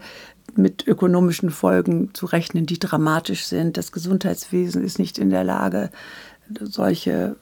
mit 0.56 0.88
ökonomischen 0.88 1.51
Folgen 1.51 2.13
zu 2.13 2.25
rechnen, 2.25 2.66
die 2.66 2.80
dramatisch 2.80 3.46
sind. 3.46 3.78
Das 3.78 3.92
Gesundheitswesen 3.92 4.84
ist 4.84 5.00
nicht 5.00 5.18
in 5.18 5.30
der 5.30 5.44
Lage, 5.44 5.89
solche 6.60 7.36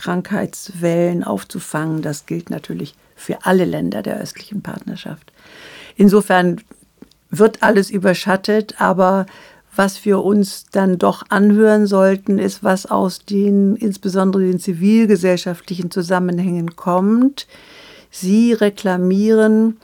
Krankheitswellen 0.00 1.24
aufzufangen. 1.24 2.00
Das 2.00 2.24
gilt 2.24 2.48
natürlich 2.48 2.94
für 3.16 3.44
alle 3.44 3.66
Länder 3.66 4.00
der 4.00 4.18
östlichen 4.18 4.62
Partnerschaft. 4.62 5.30
Insofern 5.94 6.62
wird 7.28 7.62
alles 7.62 7.90
überschattet, 7.90 8.80
aber 8.80 9.26
was 9.76 10.06
wir 10.06 10.24
uns 10.24 10.64
dann 10.72 10.96
doch 10.96 11.24
anhören 11.28 11.86
sollten, 11.86 12.38
ist, 12.38 12.64
was 12.64 12.86
aus 12.86 13.20
den 13.20 13.76
insbesondere 13.76 14.44
den 14.44 14.58
zivilgesellschaftlichen 14.58 15.90
Zusammenhängen 15.90 16.76
kommt. 16.76 17.46
Sie 18.10 18.54
reklamieren, 18.54 19.76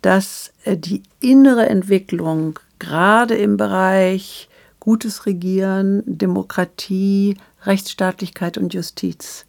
dass 0.00 0.50
äh, 0.64 0.78
die 0.78 1.02
innere 1.20 1.68
Entwicklung 1.68 2.58
gerade 2.78 3.34
im 3.34 3.58
Bereich 3.58 4.48
gutes 4.80 5.26
Regieren, 5.26 6.02
Demokratie, 6.06 7.36
Rechtsstaatlichkeit 7.64 8.58
und 8.58 8.74
Justiz 8.74 9.46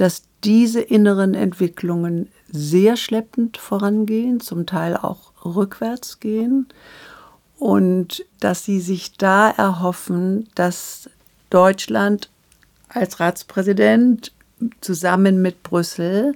dass 0.00 0.22
diese 0.44 0.80
inneren 0.80 1.34
Entwicklungen 1.34 2.28
sehr 2.50 2.96
schleppend 2.96 3.58
vorangehen, 3.58 4.40
zum 4.40 4.64
Teil 4.64 4.96
auch 4.96 5.32
rückwärts 5.44 6.20
gehen 6.20 6.68
und 7.58 8.24
dass 8.40 8.64
sie 8.64 8.80
sich 8.80 9.18
da 9.18 9.50
erhoffen, 9.50 10.48
dass 10.54 11.10
Deutschland 11.50 12.30
als 12.88 13.20
Ratspräsident 13.20 14.32
zusammen 14.80 15.42
mit 15.42 15.62
Brüssel 15.62 16.34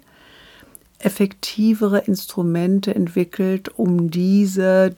effektivere 0.99 2.01
Instrumente 2.01 2.95
entwickelt, 2.95 3.71
um 3.79 4.11
diese 4.11 4.95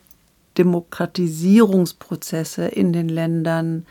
Demokratisierungsprozesse 0.59 2.67
in 2.67 2.93
den 2.93 3.09
Ländern 3.09 3.87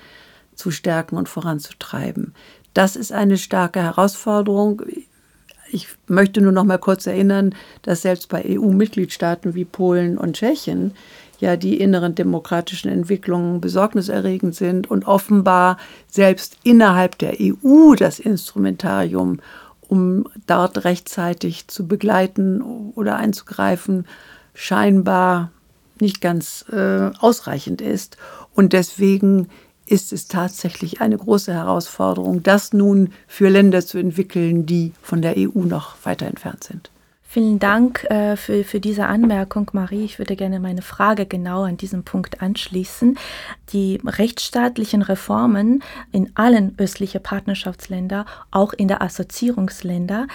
zu 0.55 0.71
stärken 0.71 1.17
und 1.17 1.29
voranzutreiben. 1.29 2.33
Das 2.73 2.95
ist 2.95 3.11
eine 3.11 3.37
starke 3.37 3.81
Herausforderung. 3.81 4.81
Ich 5.71 5.87
möchte 6.07 6.41
nur 6.41 6.51
noch 6.51 6.63
mal 6.63 6.77
kurz 6.77 7.07
erinnern, 7.07 7.55
dass 7.81 8.01
selbst 8.01 8.29
bei 8.29 8.43
EU-Mitgliedstaaten 8.45 9.55
wie 9.55 9.65
Polen 9.65 10.17
und 10.17 10.35
Tschechien 10.35 10.93
ja 11.39 11.57
die 11.57 11.79
inneren 11.79 12.15
demokratischen 12.15 12.89
Entwicklungen 12.89 13.61
besorgniserregend 13.61 14.55
sind 14.55 14.89
und 14.89 15.05
offenbar 15.05 15.77
selbst 16.07 16.57
innerhalb 16.63 17.17
der 17.17 17.35
EU 17.39 17.95
das 17.95 18.19
Instrumentarium, 18.19 19.39
um 19.81 20.27
dort 20.47 20.83
rechtzeitig 20.85 21.67
zu 21.67 21.87
begleiten 21.87 22.61
oder 22.61 23.17
einzugreifen, 23.17 24.05
scheinbar 24.53 25.51
nicht 25.99 26.21
ganz 26.21 26.65
äh, 26.71 27.11
ausreichend 27.19 27.81
ist. 27.81 28.17
Und 28.53 28.73
deswegen 28.73 29.49
ist 29.85 30.11
es 30.13 30.27
tatsächlich 30.27 31.01
eine 31.01 31.17
große 31.17 31.53
Herausforderung, 31.53 32.43
das 32.43 32.73
nun 32.73 33.11
für 33.27 33.49
Länder 33.49 33.85
zu 33.85 33.97
entwickeln, 33.97 34.65
die 34.65 34.93
von 35.01 35.21
der 35.21 35.35
EU 35.37 35.63
noch 35.63 35.95
weiter 36.03 36.25
entfernt 36.25 36.63
sind. 36.63 36.89
Vielen 37.35 37.59
Dank 37.59 38.05
äh, 38.05 38.37
für, 38.37 38.63
für 38.63 38.79
diese 38.79 39.07
Anmerkung, 39.07 39.69
Marie. 39.73 40.05
Ich 40.05 40.19
würde 40.19 40.37
gerne 40.37 40.61
meine 40.61 40.81
Frage 40.81 41.25
genau 41.25 41.63
an 41.63 41.75
diesem 41.75 42.03
Punkt 42.05 42.41
anschließen. 42.41 43.19
Die 43.73 43.99
rechtsstaatlichen 44.05 45.01
Reformen 45.01 45.83
in 46.13 46.31
allen 46.35 46.75
östlichen 46.77 47.21
Partnerschaftsländern, 47.21 48.25
auch 48.51 48.71
in 48.71 48.87
der 48.87 49.01
Assoziierungsländer, 49.01 50.27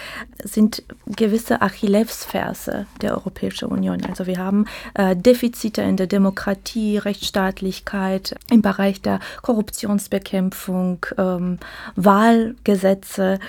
sind 0.43 0.83
gewisse 1.07 1.63
Achillesferse 1.63 2.85
der 3.01 3.13
Europäischen 3.15 3.69
Union. 3.69 4.05
Also 4.07 4.27
wir 4.27 4.37
haben 4.37 4.67
äh, 4.93 5.15
Defizite 5.15 5.81
in 5.81 5.97
der 5.97 6.05
Demokratie, 6.05 6.99
Rechtsstaatlichkeit, 6.99 8.35
im 8.51 8.61
Bereich 8.61 9.01
der 9.01 9.21
Korruptionsbekämpfung, 9.41 11.03
ähm, 11.17 11.57
Wahlgesetze. 11.95 13.39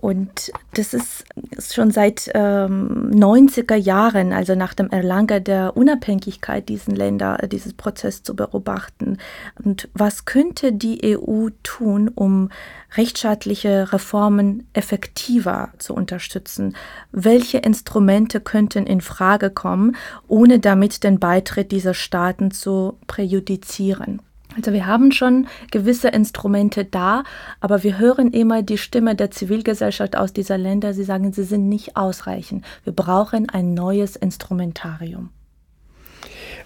Und 0.00 0.52
das 0.74 0.92
ist 0.92 1.24
schon 1.72 1.90
seit 1.90 2.30
ähm, 2.64 3.10
90er 3.12 3.76
Jahren, 3.76 4.32
also 4.32 4.54
nach 4.54 4.74
dem 4.74 4.90
Erlangen 4.90 5.42
der 5.44 5.76
Unabhängigkeit 5.76 6.68
diesen 6.68 6.94
Länder, 6.94 7.42
äh, 7.42 7.48
dieses 7.48 7.72
Prozess 7.74 8.22
zu 8.22 8.36
beobachten. 8.36 9.18
Und 9.62 9.88
was 9.94 10.24
könnte 10.24 10.72
die 10.72 11.16
EU 11.16 11.48
tun, 11.62 12.08
um 12.08 12.50
rechtsstaatliche 12.96 13.92
Reformen 13.92 14.66
effektiver 14.72 15.70
zu 15.78 15.94
unterstützen? 15.94 16.76
Welche 17.12 17.58
Instrumente 17.58 18.40
könnten 18.40 18.86
in 18.86 19.00
Frage 19.00 19.50
kommen, 19.50 19.96
ohne 20.28 20.58
damit 20.60 21.04
den 21.04 21.18
Beitritt 21.18 21.72
dieser 21.72 21.94
Staaten 21.94 22.50
zu 22.50 22.98
präjudizieren? 23.06 24.20
Also 24.56 24.72
wir 24.72 24.86
haben 24.86 25.12
schon 25.12 25.46
gewisse 25.70 26.08
Instrumente 26.08 26.84
da, 26.84 27.24
aber 27.60 27.82
wir 27.82 27.98
hören 27.98 28.30
immer 28.30 28.62
die 28.62 28.78
Stimme 28.78 29.14
der 29.14 29.30
Zivilgesellschaft 29.30 30.16
aus 30.16 30.32
dieser 30.32 30.58
Länder. 30.58 30.94
Sie 30.94 31.04
sagen, 31.04 31.32
sie 31.32 31.44
sind 31.44 31.68
nicht 31.68 31.96
ausreichend. 31.96 32.64
Wir 32.84 32.92
brauchen 32.92 33.48
ein 33.48 33.74
neues 33.74 34.16
Instrumentarium. 34.16 35.30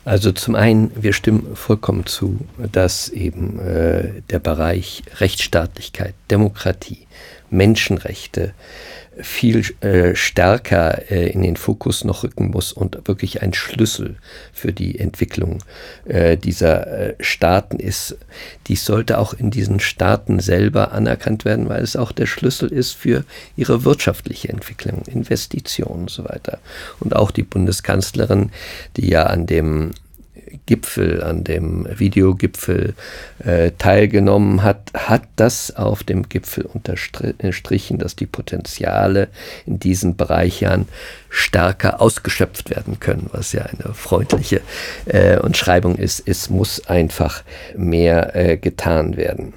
Also 0.05 0.33
zum 0.33 0.55
einen, 0.55 0.91
wir 0.95 1.13
stimmen 1.13 1.55
vollkommen 1.55 2.07
zu, 2.07 2.39
dass 2.73 3.09
eben 3.09 3.59
äh, 3.59 4.23
der 4.31 4.39
Bereich 4.39 5.03
Rechtsstaatlichkeit, 5.19 6.15
Demokratie, 6.31 7.07
Menschenrechte, 7.51 8.55
viel 9.21 9.65
äh, 9.81 10.15
stärker 10.15 11.11
äh, 11.11 11.31
in 11.31 11.43
den 11.43 11.57
Fokus 11.57 12.05
noch 12.05 12.23
rücken 12.23 12.51
muss 12.51 12.73
und 12.73 13.09
wirklich 13.09 13.43
ein 13.43 13.53
Schlüssel 13.53 14.17
für 14.53 14.73
die 14.73 14.99
Entwicklung 14.99 15.59
äh, 16.05 16.37
dieser 16.37 16.87
äh, 16.87 17.15
Staaten 17.21 17.79
ist. 17.79 18.17
Dies 18.67 18.85
sollte 18.85 19.19
auch 19.19 19.35
in 19.35 19.51
diesen 19.51 19.81
Staaten 19.81 20.41
selber 20.41 20.93
anerkannt 20.93 21.45
werden, 21.45 21.69
weil 21.69 21.83
es 21.83 21.97
auch 21.97 22.13
der 22.13 22.27
Schlüssel 22.27 22.69
ist 22.71 22.93
für 22.93 23.25
ihre 23.57 23.85
wirtschaftliche 23.85 24.49
Entwicklung, 24.49 25.03
Investitionen 25.07 26.03
und 26.03 26.11
so 26.11 26.25
weiter. 26.25 26.59
Und 27.01 27.15
auch 27.15 27.31
die 27.31 27.43
Bundeskanzlerin, 27.43 28.51
die 28.97 29.09
ja 29.09 29.25
an 29.25 29.47
dem 29.47 29.93
Gipfel, 30.69 31.23
an 31.23 31.45
dem 31.45 31.89
Videogipfel 31.99 32.93
äh, 33.43 33.71
teilgenommen 33.79 34.63
hat, 34.63 34.93
hat 34.93 35.23
das 35.37 35.75
auf 35.75 36.05
dem 36.05 36.29
Gipfel 36.29 36.67
unterstrichen, 36.67 37.99
dass 37.99 38.17
die 38.17 38.27
Potenziale 38.27 39.29
in 39.65 39.79
diesen 39.81 40.17
Bereichen 40.17 40.87
stärker 41.31 42.03
ausgeschöpft 42.03 42.69
werden 42.69 43.01
können, 43.01 43.31
was 43.33 43.53
ja 43.53 43.63
eine 43.63 43.95
freundliche 43.95 44.61
äh, 45.07 45.39
Umschreibung 45.39 45.97
ist. 45.97 46.23
Es 46.27 46.51
muss 46.51 46.87
einfach 46.87 47.45
mehr 47.75 48.37
äh, 48.37 48.59
getan 48.59 49.17
werden. 49.17 49.55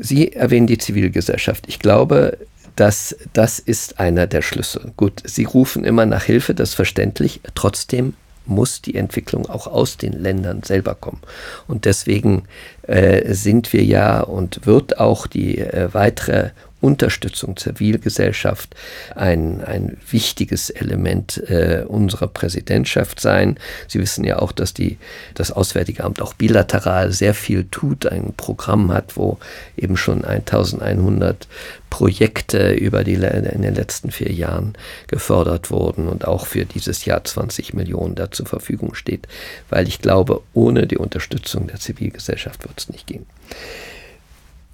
Sie 0.00 0.32
erwähnen 0.32 0.66
die 0.66 0.78
Zivilgesellschaft. 0.78 1.64
Ich 1.68 1.78
glaube, 1.78 2.38
dass 2.74 3.14
das 3.34 3.58
ist 3.58 4.00
einer 4.00 4.26
der 4.26 4.40
Schlüssel. 4.40 4.92
Gut, 4.96 5.20
Sie 5.24 5.44
rufen 5.44 5.84
immer 5.84 6.06
nach 6.06 6.24
Hilfe, 6.24 6.54
das 6.54 6.70
ist 6.70 6.74
verständlich. 6.74 7.42
Trotzdem 7.54 8.14
muss 8.46 8.82
die 8.82 8.94
Entwicklung 8.94 9.48
auch 9.48 9.66
aus 9.66 9.96
den 9.96 10.12
Ländern 10.12 10.62
selber 10.62 10.94
kommen. 10.94 11.20
Und 11.68 11.84
deswegen 11.84 12.44
äh, 12.82 13.32
sind 13.34 13.72
wir 13.72 13.84
ja 13.84 14.20
und 14.20 14.66
wird 14.66 14.98
auch 14.98 15.26
die 15.26 15.58
äh, 15.58 15.88
weitere 15.92 16.50
Unterstützung 16.82 17.56
Zivilgesellschaft 17.56 18.74
ein, 19.14 19.62
ein 19.62 19.96
wichtiges 20.10 20.68
Element 20.68 21.38
äh, 21.48 21.84
unserer 21.86 22.26
Präsidentschaft 22.26 23.20
sein. 23.20 23.56
Sie 23.88 24.00
wissen 24.00 24.24
ja 24.24 24.40
auch, 24.40 24.52
dass 24.52 24.74
die, 24.74 24.98
das 25.34 25.52
Auswärtige 25.52 26.04
Amt 26.04 26.20
auch 26.20 26.34
bilateral 26.34 27.12
sehr 27.12 27.34
viel 27.34 27.64
tut, 27.70 28.06
ein 28.06 28.34
Programm 28.36 28.92
hat, 28.92 29.16
wo 29.16 29.38
eben 29.76 29.96
schon 29.96 30.24
1100 30.24 31.46
Projekte 31.88 32.72
über 32.72 33.04
die 33.04 33.14
in 33.14 33.62
den 33.62 33.74
letzten 33.74 34.10
vier 34.10 34.32
Jahren 34.32 34.72
gefördert 35.06 35.70
wurden 35.70 36.08
und 36.08 36.26
auch 36.26 36.46
für 36.46 36.64
dieses 36.64 37.04
Jahr 37.04 37.22
20 37.22 37.74
Millionen 37.74 38.14
da 38.14 38.30
zur 38.30 38.46
Verfügung 38.46 38.94
steht, 38.94 39.28
weil 39.68 39.86
ich 39.86 40.00
glaube, 40.00 40.40
ohne 40.54 40.86
die 40.86 40.96
Unterstützung 40.96 41.66
der 41.66 41.78
Zivilgesellschaft 41.78 42.64
wird 42.64 42.80
es 42.80 42.88
nicht 42.88 43.06
gehen. 43.06 43.26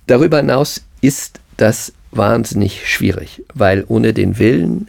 Darüber 0.07 0.39
hinaus 0.39 0.83
ist 1.01 1.41
das 1.59 1.93
wahnsinnig 2.11 2.89
schwierig, 2.89 3.43
weil 3.55 3.85
ohne 3.89 4.13
den 4.13 4.39
Willen 4.39 4.89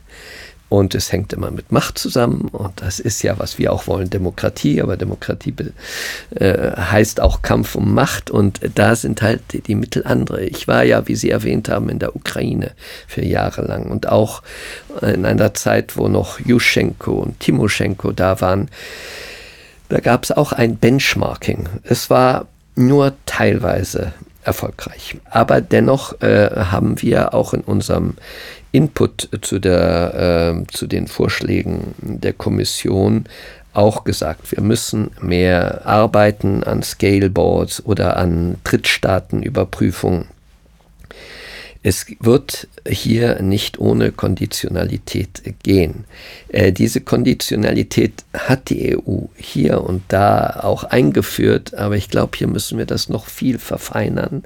und 0.70 0.94
es 0.94 1.12
hängt 1.12 1.34
immer 1.34 1.50
mit 1.50 1.72
Macht 1.72 1.98
zusammen 1.98 2.48
und 2.52 2.82
das 2.82 3.00
ist 3.00 3.24
ja, 3.24 3.40
was 3.40 3.58
wir 3.58 3.74
auch 3.74 3.88
wollen, 3.88 4.12
Demokratie, 4.12 4.82
aber 4.82 4.98
Demokratie 4.98 5.54
äh, 6.36 6.72
heißt 6.78 7.22
auch 7.22 7.42
Kampf 7.42 7.74
um 7.74 7.94
Macht 7.96 8.30
und 8.30 8.60
da 8.76 8.96
sind 8.96 9.24
halt 9.24 9.42
die, 9.52 9.62
die, 9.62 9.74
Mittel 9.74 10.06
andere. 10.06 10.46
Ich 10.46 10.68
war 10.68 10.84
ja, 10.84 11.08
wie 11.08 11.16
Sie 11.16 11.32
erwähnt 11.32 11.70
haben, 11.70 11.90
in 11.90 11.98
der 11.98 12.16
Ukraine 12.16 12.72
für 13.08 13.26
Jahre 13.26 13.64
lang 13.64 13.90
und 13.90 14.08
auch 14.08 14.44
in 15.02 15.26
einer 15.26 15.56
Zeit, 15.56 15.98
wo 15.98 16.08
noch 16.08 16.40
Juschenko 16.40 17.14
und 17.14 17.40
Timoschenko 17.40 18.12
da 18.12 18.40
waren, 18.40 18.70
da 19.90 20.00
gab 20.00 20.24
es 20.24 20.32
auch 20.32 20.52
ein 20.52 20.78
Benchmarking. 20.78 21.68
Es 21.84 22.12
war 22.12 22.46
nur 22.76 23.14
teilweise 23.26 24.14
erfolgreich. 24.50 25.16
Aber 25.30 25.62
dennoch 25.62 26.22
äh, 26.22 26.50
haben 26.56 27.02
wir 27.02 27.34
auch 27.34 27.54
in 27.54 27.62
unserem 27.62 28.16
Input 28.72 29.30
zu, 29.42 29.60
der, 29.60 30.56
äh, 30.60 30.74
zu 30.74 30.88
den 30.88 31.08
Vorschlägen 31.08 31.94
der 32.02 32.34
Kommission 32.34 33.26
auch 33.74 34.04
gesagt, 34.04 34.52
wir 34.52 34.62
müssen 34.62 35.12
mehr 35.22 35.86
arbeiten 35.86 36.64
an 36.64 36.82
Scaleboards 36.82 37.86
oder 37.86 38.18
an 38.18 38.58
Drittstaatenüberprüfungen 38.64 40.26
es 41.82 42.08
wird 42.20 42.68
hier 42.88 43.42
nicht 43.42 43.80
ohne 43.80 44.12
Konditionalität 44.12 45.42
gehen. 45.64 46.04
Äh, 46.50 46.74
diese 46.74 47.00
Konditionalität 47.02 48.26
hat 48.34 48.70
die 48.70 48.98
EU 48.98 49.28
hier 49.38 49.82
und 49.82 50.04
da 50.10 50.60
auch 50.62 50.84
eingeführt, 50.84 51.74
aber 51.76 51.96
ich 51.96 52.10
glaube, 52.10 52.38
hier 52.38 52.48
müssen 52.48 52.78
wir 52.78 52.86
das 52.86 53.08
noch 53.08 53.28
viel 53.28 53.60
verfeinern 53.60 54.44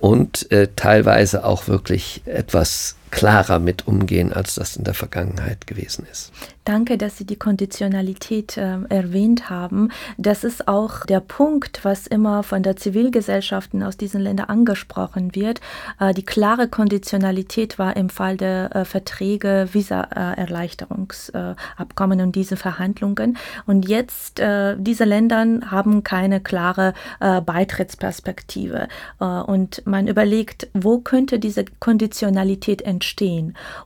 und 0.00 0.50
äh, 0.52 0.68
teilweise 0.76 1.44
auch 1.44 1.66
wirklich 1.66 2.20
etwas 2.26 2.96
klarer 3.10 3.58
mit 3.58 3.86
umgehen, 3.86 4.32
als 4.32 4.56
das 4.56 4.76
in 4.76 4.84
der 4.84 4.94
Vergangenheit 4.94 5.66
gewesen 5.66 6.06
ist. 6.10 6.32
Danke, 6.66 6.98
dass 6.98 7.16
Sie 7.16 7.24
die 7.24 7.36
Konditionalität 7.36 8.56
äh, 8.56 8.78
erwähnt 8.88 9.48
haben. 9.48 9.90
Das 10.18 10.42
ist 10.42 10.66
auch 10.66 11.06
der 11.06 11.20
Punkt, 11.20 11.84
was 11.84 12.08
immer 12.08 12.42
von 12.42 12.64
der 12.64 12.74
Zivilgesellschaften 12.74 13.84
aus 13.84 13.96
diesen 13.96 14.20
Ländern 14.20 14.48
angesprochen 14.48 15.36
wird. 15.36 15.60
Äh, 16.00 16.12
die 16.12 16.24
klare 16.24 16.66
Konditionalität 16.66 17.78
war 17.78 17.96
im 17.96 18.08
Fall 18.08 18.36
der 18.36 18.74
äh, 18.74 18.84
Verträge, 18.84 19.68
Visa-Erleichterungsabkommen 19.70 22.20
und 22.20 22.34
diese 22.34 22.56
Verhandlungen. 22.56 23.38
Und 23.66 23.88
jetzt, 23.88 24.40
äh, 24.40 24.74
diese 24.76 25.04
Länder 25.04 25.46
haben 25.70 26.02
keine 26.02 26.40
klare 26.40 26.94
äh, 27.20 27.40
Beitrittsperspektive. 27.40 28.88
Äh, 29.20 29.24
und 29.24 29.86
man 29.86 30.08
überlegt, 30.08 30.66
wo 30.74 30.98
könnte 30.98 31.38
diese 31.38 31.64
Konditionalität 31.78 32.82
entstehen. 32.82 33.05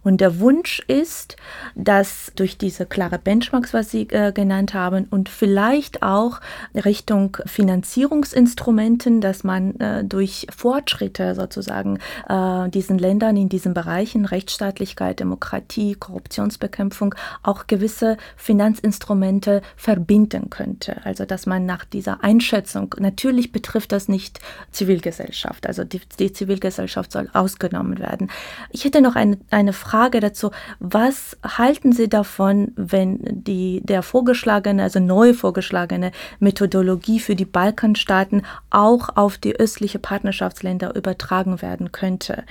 Und 0.02 0.20
der 0.20 0.40
Wunsch 0.40 0.80
ist, 0.88 1.36
dass 1.74 2.32
durch 2.36 2.56
die 2.56 2.70
diese 2.70 2.86
klare 2.86 3.18
Benchmarks, 3.18 3.74
was 3.74 3.90
Sie 3.90 4.02
äh, 4.10 4.30
genannt 4.30 4.74
haben, 4.74 5.08
und 5.10 5.28
vielleicht 5.28 6.04
auch 6.04 6.40
Richtung 6.72 7.36
Finanzierungsinstrumenten, 7.44 9.20
dass 9.20 9.42
man 9.42 9.74
äh, 9.80 10.04
durch 10.04 10.46
Fortschritte 10.56 11.34
sozusagen 11.34 11.98
äh, 12.28 12.68
diesen 12.68 12.96
Ländern 12.96 13.36
in 13.36 13.48
diesen 13.48 13.74
Bereichen 13.74 14.24
Rechtsstaatlichkeit, 14.24 15.18
Demokratie, 15.18 15.96
Korruptionsbekämpfung 15.96 17.16
auch 17.42 17.66
gewisse 17.66 18.18
Finanzinstrumente 18.36 19.62
verbinden 19.74 20.48
könnte. 20.48 21.04
Also 21.04 21.24
dass 21.24 21.46
man 21.46 21.66
nach 21.66 21.84
dieser 21.84 22.22
Einschätzung, 22.22 22.94
natürlich 23.00 23.50
betrifft 23.50 23.90
das 23.90 24.06
nicht 24.06 24.38
Zivilgesellschaft, 24.70 25.66
also 25.66 25.82
die, 25.82 26.00
die 26.20 26.32
Zivilgesellschaft 26.32 27.10
soll 27.10 27.28
ausgenommen 27.32 27.98
werden. 27.98 28.30
Ich 28.70 28.84
hätte 28.84 28.99
noch 29.00 29.16
eine, 29.16 29.38
eine 29.50 29.72
Frage 29.72 30.20
dazu. 30.20 30.50
Was 30.78 31.36
halten 31.44 31.92
Sie 31.92 32.08
davon, 32.08 32.72
wenn 32.76 33.18
die, 33.22 33.80
der 33.84 34.02
vorgeschlagene, 34.02 34.82
also 34.82 35.00
neu 35.00 35.34
vorgeschlagene 35.34 36.12
Methodologie 36.38 37.20
für 37.20 37.36
die 37.36 37.44
Balkanstaaten 37.44 38.42
auch 38.70 39.16
auf 39.16 39.38
die 39.38 39.56
östliche 39.56 39.98
Partnerschaftsländer 39.98 40.94
übertragen 40.94 41.62
werden 41.62 41.92
könnte. 41.92 42.44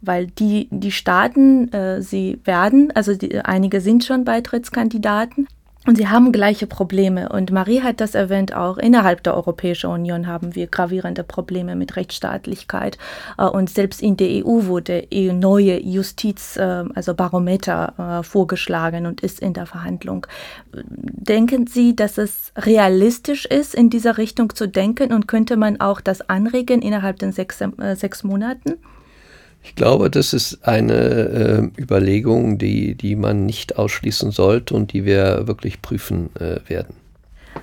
Weil 0.00 0.26
die, 0.26 0.68
die 0.70 0.92
Staaten, 0.92 1.72
äh, 1.72 2.02
sie 2.02 2.40
werden, 2.44 2.92
also 2.94 3.14
die, 3.14 3.38
einige 3.40 3.80
sind 3.80 4.04
schon 4.04 4.24
Beitrittskandidaten, 4.24 5.48
und 5.88 5.96
sie 5.96 6.08
haben 6.08 6.32
gleiche 6.32 6.66
Probleme. 6.66 7.30
Und 7.30 7.50
Marie 7.50 7.80
hat 7.80 8.02
das 8.02 8.14
erwähnt, 8.14 8.54
auch 8.54 8.76
innerhalb 8.76 9.22
der 9.22 9.34
Europäischen 9.34 9.88
Union 9.88 10.26
haben 10.26 10.54
wir 10.54 10.66
gravierende 10.66 11.24
Probleme 11.24 11.76
mit 11.76 11.96
Rechtsstaatlichkeit. 11.96 12.98
Äh, 13.38 13.46
und 13.46 13.70
selbst 13.70 14.02
in 14.02 14.18
der 14.18 14.44
EU 14.44 14.66
wurde 14.66 15.06
neue 15.10 15.80
Justiz, 15.80 16.58
äh, 16.58 16.84
also 16.94 17.14
Barometer, 17.14 18.20
äh, 18.20 18.22
vorgeschlagen 18.22 19.06
und 19.06 19.22
ist 19.22 19.40
in 19.40 19.54
der 19.54 19.64
Verhandlung. 19.64 20.26
Denken 20.74 21.66
Sie, 21.66 21.96
dass 21.96 22.18
es 22.18 22.52
realistisch 22.54 23.46
ist, 23.46 23.74
in 23.74 23.88
dieser 23.88 24.18
Richtung 24.18 24.54
zu 24.54 24.68
denken 24.68 25.10
und 25.10 25.26
könnte 25.26 25.56
man 25.56 25.80
auch 25.80 26.02
das 26.02 26.20
anregen 26.28 26.82
innerhalb 26.82 27.18
den 27.18 27.32
sechs, 27.32 27.64
sechs 27.94 28.24
Monaten? 28.24 28.74
Ich 29.62 29.74
glaube, 29.74 30.10
das 30.10 30.32
ist 30.32 30.66
eine 30.66 31.70
äh, 31.76 31.80
Überlegung, 31.80 32.58
die, 32.58 32.94
die 32.94 33.16
man 33.16 33.46
nicht 33.46 33.78
ausschließen 33.78 34.30
sollte 34.30 34.74
und 34.74 34.92
die 34.92 35.04
wir 35.04 35.46
wirklich 35.46 35.82
prüfen 35.82 36.30
äh, 36.36 36.60
werden. 36.68 36.94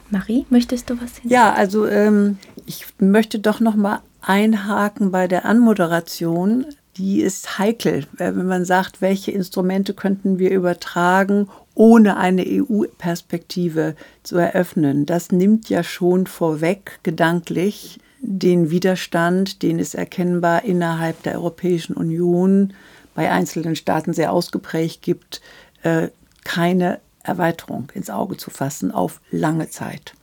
Marie, 0.09 0.45
möchtest 0.49 0.89
du 0.89 1.01
was 1.01 1.17
hin? 1.17 1.31
Ja, 1.31 1.53
also 1.53 1.87
ähm, 1.87 2.37
ich 2.65 2.85
möchte 2.99 3.39
doch 3.39 3.59
noch 3.59 3.75
mal 3.75 4.01
einhaken 4.21 5.11
bei 5.11 5.27
der 5.27 5.45
Anmoderation. 5.45 6.65
Die 6.97 7.21
ist 7.21 7.57
heikel, 7.57 8.05
äh, 8.17 8.35
wenn 8.35 8.45
man 8.45 8.65
sagt, 8.65 9.01
welche 9.01 9.31
Instrumente 9.31 9.93
könnten 9.93 10.39
wir 10.39 10.51
übertragen, 10.51 11.49
ohne 11.73 12.17
eine 12.17 12.45
EU-Perspektive 12.45 13.95
zu 14.23 14.37
eröffnen. 14.37 15.05
Das 15.05 15.31
nimmt 15.31 15.69
ja 15.69 15.83
schon 15.83 16.27
vorweg 16.27 16.99
gedanklich 17.03 17.99
den 18.19 18.69
Widerstand, 18.69 19.61
den 19.61 19.79
es 19.79 19.93
erkennbar 19.93 20.63
innerhalb 20.63 21.21
der 21.23 21.35
Europäischen 21.35 21.95
Union 21.95 22.73
bei 23.13 23.31
einzelnen 23.31 23.75
Staaten 23.75 24.13
sehr 24.13 24.31
ausgeprägt 24.31 25.01
gibt, 25.01 25.41
äh, 25.83 26.09
keine 26.43 26.99
Erweiterung 27.23 27.91
ins 27.93 28.09
Auge 28.09 28.37
zu 28.37 28.49
fassen 28.51 28.91
auf 28.91 29.21
lange 29.31 29.69
Zeit. 29.69 30.13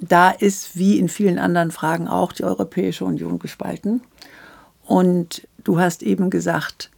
Da 0.00 0.30
ist 0.30 0.76
wie 0.76 0.98
in 0.98 1.08
vielen 1.08 1.38
anderen 1.38 1.70
Fragen 1.70 2.08
auch 2.08 2.32
die 2.32 2.44
Europäische 2.44 3.04
Union 3.04 3.38
gespalten. 3.38 4.02
Und 4.84 5.46
du 5.62 5.78
hast 5.78 6.02
eben 6.02 6.30
gesagt, 6.30 6.90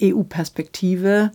EU-Perspektive. 0.00 1.32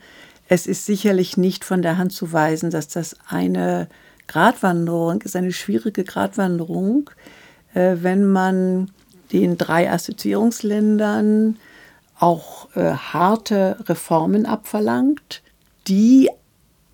Es 0.47 0.65
ist 0.65 0.85
sicherlich 0.85 1.37
nicht 1.37 1.63
von 1.63 1.81
der 1.81 1.97
Hand 1.97 2.13
zu 2.13 2.31
weisen, 2.31 2.71
dass 2.71 2.87
das 2.87 3.15
eine 3.27 3.87
Gratwanderung 4.27 5.21
ist, 5.21 5.35
eine 5.35 5.53
schwierige 5.53 6.03
Gratwanderung, 6.03 7.09
wenn 7.73 8.25
man 8.25 8.91
den 9.31 9.57
drei 9.57 9.91
Assoziierungsländern 9.91 11.57
auch 12.19 12.75
äh, 12.75 12.91
harte 12.91 13.77
Reformen 13.87 14.45
abverlangt, 14.45 15.41
die 15.87 16.29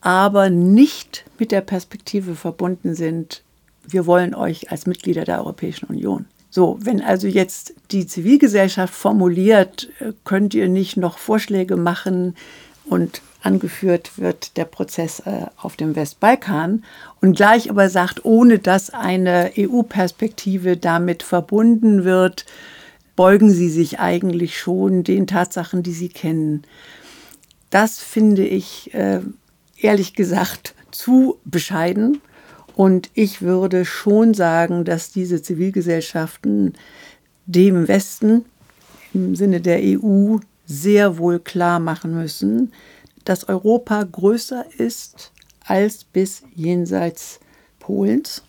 aber 0.02 0.50
nicht 0.50 1.26
mit 1.40 1.52
der 1.52 1.62
Perspektive 1.62 2.36
verbunden 2.36 2.94
sind, 2.94 3.44
wir 3.86 4.06
wollen 4.06 4.36
euch 4.36 4.72
als 4.72 4.86
Mitglieder 4.86 5.24
der 5.24 5.40
Europäischen 5.40 5.86
Union. 5.86 6.26
So, 6.50 6.78
wenn 6.82 7.02
also 7.02 7.28
jetzt 7.28 7.74
die 7.92 8.06
Zivilgesellschaft 8.06 8.94
formuliert, 8.94 9.90
äh, 10.00 10.14
könnt 10.24 10.54
ihr 10.54 10.68
nicht 10.68 10.98
noch 10.98 11.18
Vorschläge 11.18 11.78
machen 11.78 12.36
und 12.86 13.22
angeführt 13.42 14.18
wird 14.18 14.58
der 14.58 14.66
Prozess 14.66 15.20
äh, 15.22 15.46
auf 15.58 15.76
dem 15.76 15.96
Westbalkan 15.96 16.84
und 17.22 17.36
gleich 17.36 17.70
aber 17.70 17.90
sagt, 17.90 18.24
ohne 18.26 18.60
dass 18.60 18.90
eine 18.90 19.52
EU-Perspektive 19.58 20.78
damit 20.78 21.24
verbunden 21.24 22.04
wird, 22.04 22.46
beugen 23.16 23.52
sie 23.52 23.70
sich 23.70 24.00
eigentlich 24.00 24.58
schon 24.58 25.04
den 25.04 25.28
Tatsachen, 25.28 25.84
die 25.84 25.94
sie 25.94 26.10
kennen. 26.10 26.64
Das 27.70 28.00
finde 28.00 28.46
ich 28.46 28.94
äh, 28.94 29.20
ehrlich 29.78 30.14
gesagt 30.14 30.74
zu 30.92 31.38
bescheiden. 31.46 32.22
Und 32.76 33.12
ich 33.14 33.42
würde 33.42 33.86
schon 33.86 34.34
sagen, 34.34 34.84
dass 34.84 35.12
diese 35.12 35.42
Zivilgesellschaften 35.42 36.74
dem 37.46 37.88
Westen 37.88 38.46
im 39.14 39.36
Sinne 39.36 39.62
der 39.62 39.80
EU 39.84 40.38
sehr 40.66 41.18
wohl 41.18 41.40
klar 41.40 41.80
machen 41.80 42.14
müssen, 42.14 42.72
dass 43.26 43.48
Europa 43.48 44.04
größer 44.04 44.66
ist 44.78 45.32
als 45.66 46.04
bis 46.04 46.44
jenseits 46.54 47.40
Polens 47.80 48.44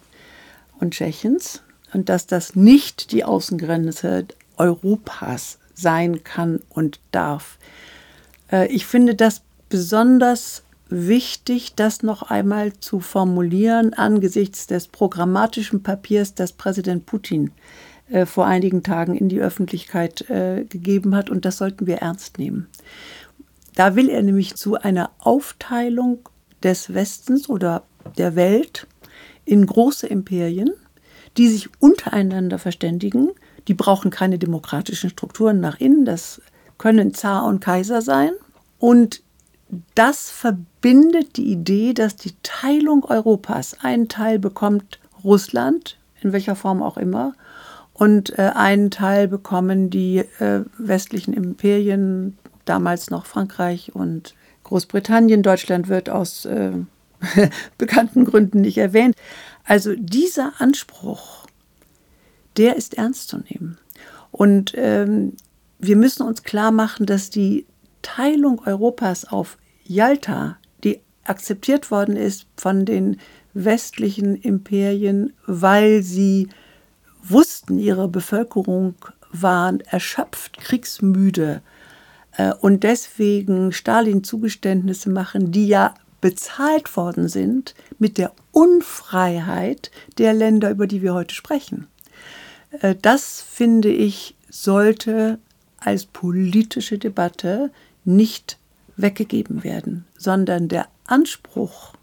und 0.80 0.94
Tschechiens 0.94 1.62
und 1.92 2.08
dass 2.08 2.26
das 2.26 2.56
nicht 2.56 3.12
die 3.12 3.24
Außengrenze 3.24 4.26
Europas 4.56 5.58
sein 5.74 6.24
kann 6.24 6.60
und 6.68 7.00
darf. 7.10 7.58
Äh, 8.50 8.68
ich 8.68 8.86
finde 8.86 9.14
das 9.14 9.42
besonders 9.68 10.62
wichtig, 10.88 11.74
das 11.74 12.02
noch 12.02 12.22
einmal 12.22 12.72
zu 12.74 13.00
formulieren 13.00 13.94
angesichts 13.94 14.66
des 14.66 14.88
programmatischen 14.88 15.82
Papiers, 15.82 16.34
das 16.34 16.52
Präsident 16.52 17.06
Putin 17.06 17.50
äh, 18.14 18.26
vor 18.26 18.46
einigen 18.46 18.84
Tagen 18.84 19.16
in 19.16 19.28
die 19.28 19.40
Öffentlichkeit 19.40 20.30
äh, 20.30 20.64
gegeben 20.68 21.16
hat. 21.16 21.30
Und 21.30 21.44
das 21.44 21.58
sollten 21.58 21.88
wir 21.88 21.96
ernst 21.96 22.38
nehmen. 22.38 22.68
Da 23.74 23.96
will 23.96 24.08
er 24.08 24.22
nämlich 24.22 24.54
zu 24.54 24.76
einer 24.76 25.10
Aufteilung 25.18 26.20
des 26.62 26.94
Westens 26.94 27.48
oder 27.48 27.82
der 28.16 28.36
Welt 28.36 28.86
in 29.44 29.66
große 29.66 30.06
Imperien, 30.06 30.70
die 31.36 31.48
sich 31.48 31.68
untereinander 31.80 32.60
verständigen. 32.60 33.30
Die 33.66 33.74
brauchen 33.74 34.12
keine 34.12 34.38
demokratischen 34.38 35.10
Strukturen 35.10 35.58
nach 35.58 35.80
innen, 35.80 36.04
das 36.04 36.40
können 36.78 37.14
Zar 37.14 37.44
und 37.44 37.60
Kaiser 37.60 38.00
sein. 38.00 38.30
Und 38.78 39.24
das 39.96 40.30
verbindet 40.30 41.36
die 41.36 41.50
Idee, 41.50 41.94
dass 41.94 42.14
die 42.14 42.34
Teilung 42.44 43.04
Europas, 43.04 43.76
einen 43.80 44.06
Teil 44.06 44.38
bekommt 44.38 45.00
Russland, 45.24 45.98
in 46.20 46.32
welcher 46.32 46.54
Form 46.54 46.80
auch 46.80 46.96
immer, 46.96 47.34
und 47.94 48.38
äh, 48.38 48.50
einen 48.54 48.90
Teil 48.90 49.28
bekommen 49.28 49.88
die 49.88 50.18
äh, 50.18 50.64
westlichen 50.76 51.32
Imperien, 51.32 52.36
damals 52.64 53.08
noch 53.10 53.24
Frankreich 53.24 53.94
und 53.94 54.34
Großbritannien. 54.64 55.42
Deutschland 55.42 55.88
wird 55.88 56.10
aus 56.10 56.44
äh, 56.44 56.72
bekannten 57.78 58.24
Gründen 58.24 58.60
nicht 58.60 58.78
erwähnt. 58.78 59.14
Also 59.64 59.94
dieser 59.96 60.52
Anspruch, 60.58 61.46
der 62.56 62.76
ist 62.76 62.94
ernst 62.94 63.28
zu 63.28 63.38
nehmen. 63.38 63.78
Und 64.32 64.72
ähm, 64.76 65.34
wir 65.78 65.96
müssen 65.96 66.26
uns 66.26 66.42
klar 66.42 66.72
machen, 66.72 67.06
dass 67.06 67.30
die 67.30 67.64
Teilung 68.02 68.60
Europas 68.66 69.24
auf 69.24 69.56
Jalta, 69.84 70.56
die 70.82 71.00
akzeptiert 71.22 71.92
worden 71.92 72.16
ist 72.16 72.46
von 72.56 72.84
den 72.84 73.18
westlichen 73.54 74.34
Imperien, 74.34 75.32
weil 75.46 76.02
sie 76.02 76.48
wussten, 77.30 77.78
ihre 77.78 78.08
Bevölkerung 78.08 78.94
war 79.32 79.74
erschöpft, 79.86 80.58
kriegsmüde 80.58 81.62
äh, 82.36 82.52
und 82.60 82.82
deswegen 82.82 83.72
Stalin 83.72 84.24
Zugeständnisse 84.24 85.10
machen, 85.10 85.52
die 85.52 85.66
ja 85.66 85.94
bezahlt 86.20 86.96
worden 86.96 87.28
sind 87.28 87.74
mit 87.98 88.16
der 88.16 88.32
Unfreiheit 88.52 89.90
der 90.18 90.32
Länder, 90.32 90.70
über 90.70 90.86
die 90.86 91.02
wir 91.02 91.14
heute 91.14 91.34
sprechen. 91.34 91.86
Äh, 92.80 92.94
das, 93.00 93.42
finde 93.42 93.90
ich, 93.90 94.34
sollte 94.48 95.38
als 95.78 96.06
politische 96.06 96.98
Debatte 96.98 97.70
nicht 98.04 98.58
weggegeben 98.96 99.64
werden, 99.64 100.04
sondern 100.16 100.68
der 100.68 100.86
Anspruch, 101.06 101.94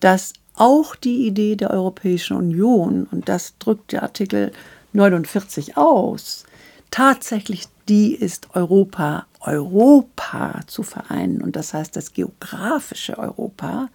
dass 0.00 0.34
auch 0.54 0.94
die 0.96 1.26
Idee 1.26 1.56
der 1.56 1.70
Europäischen 1.70 2.36
Union, 2.36 3.06
und 3.10 3.28
das 3.28 3.58
drückt 3.58 3.92
der 3.92 4.02
Artikel 4.02 4.52
49 4.92 5.76
aus, 5.76 6.44
tatsächlich 6.90 7.66
die 7.88 8.14
ist 8.14 8.54
Europa, 8.54 9.26
Europa 9.40 10.60
zu 10.66 10.82
vereinen, 10.82 11.42
und 11.42 11.56
das 11.56 11.74
heißt 11.74 11.96
das 11.96 12.12
geografische 12.12 13.18
Europa, 13.18 13.88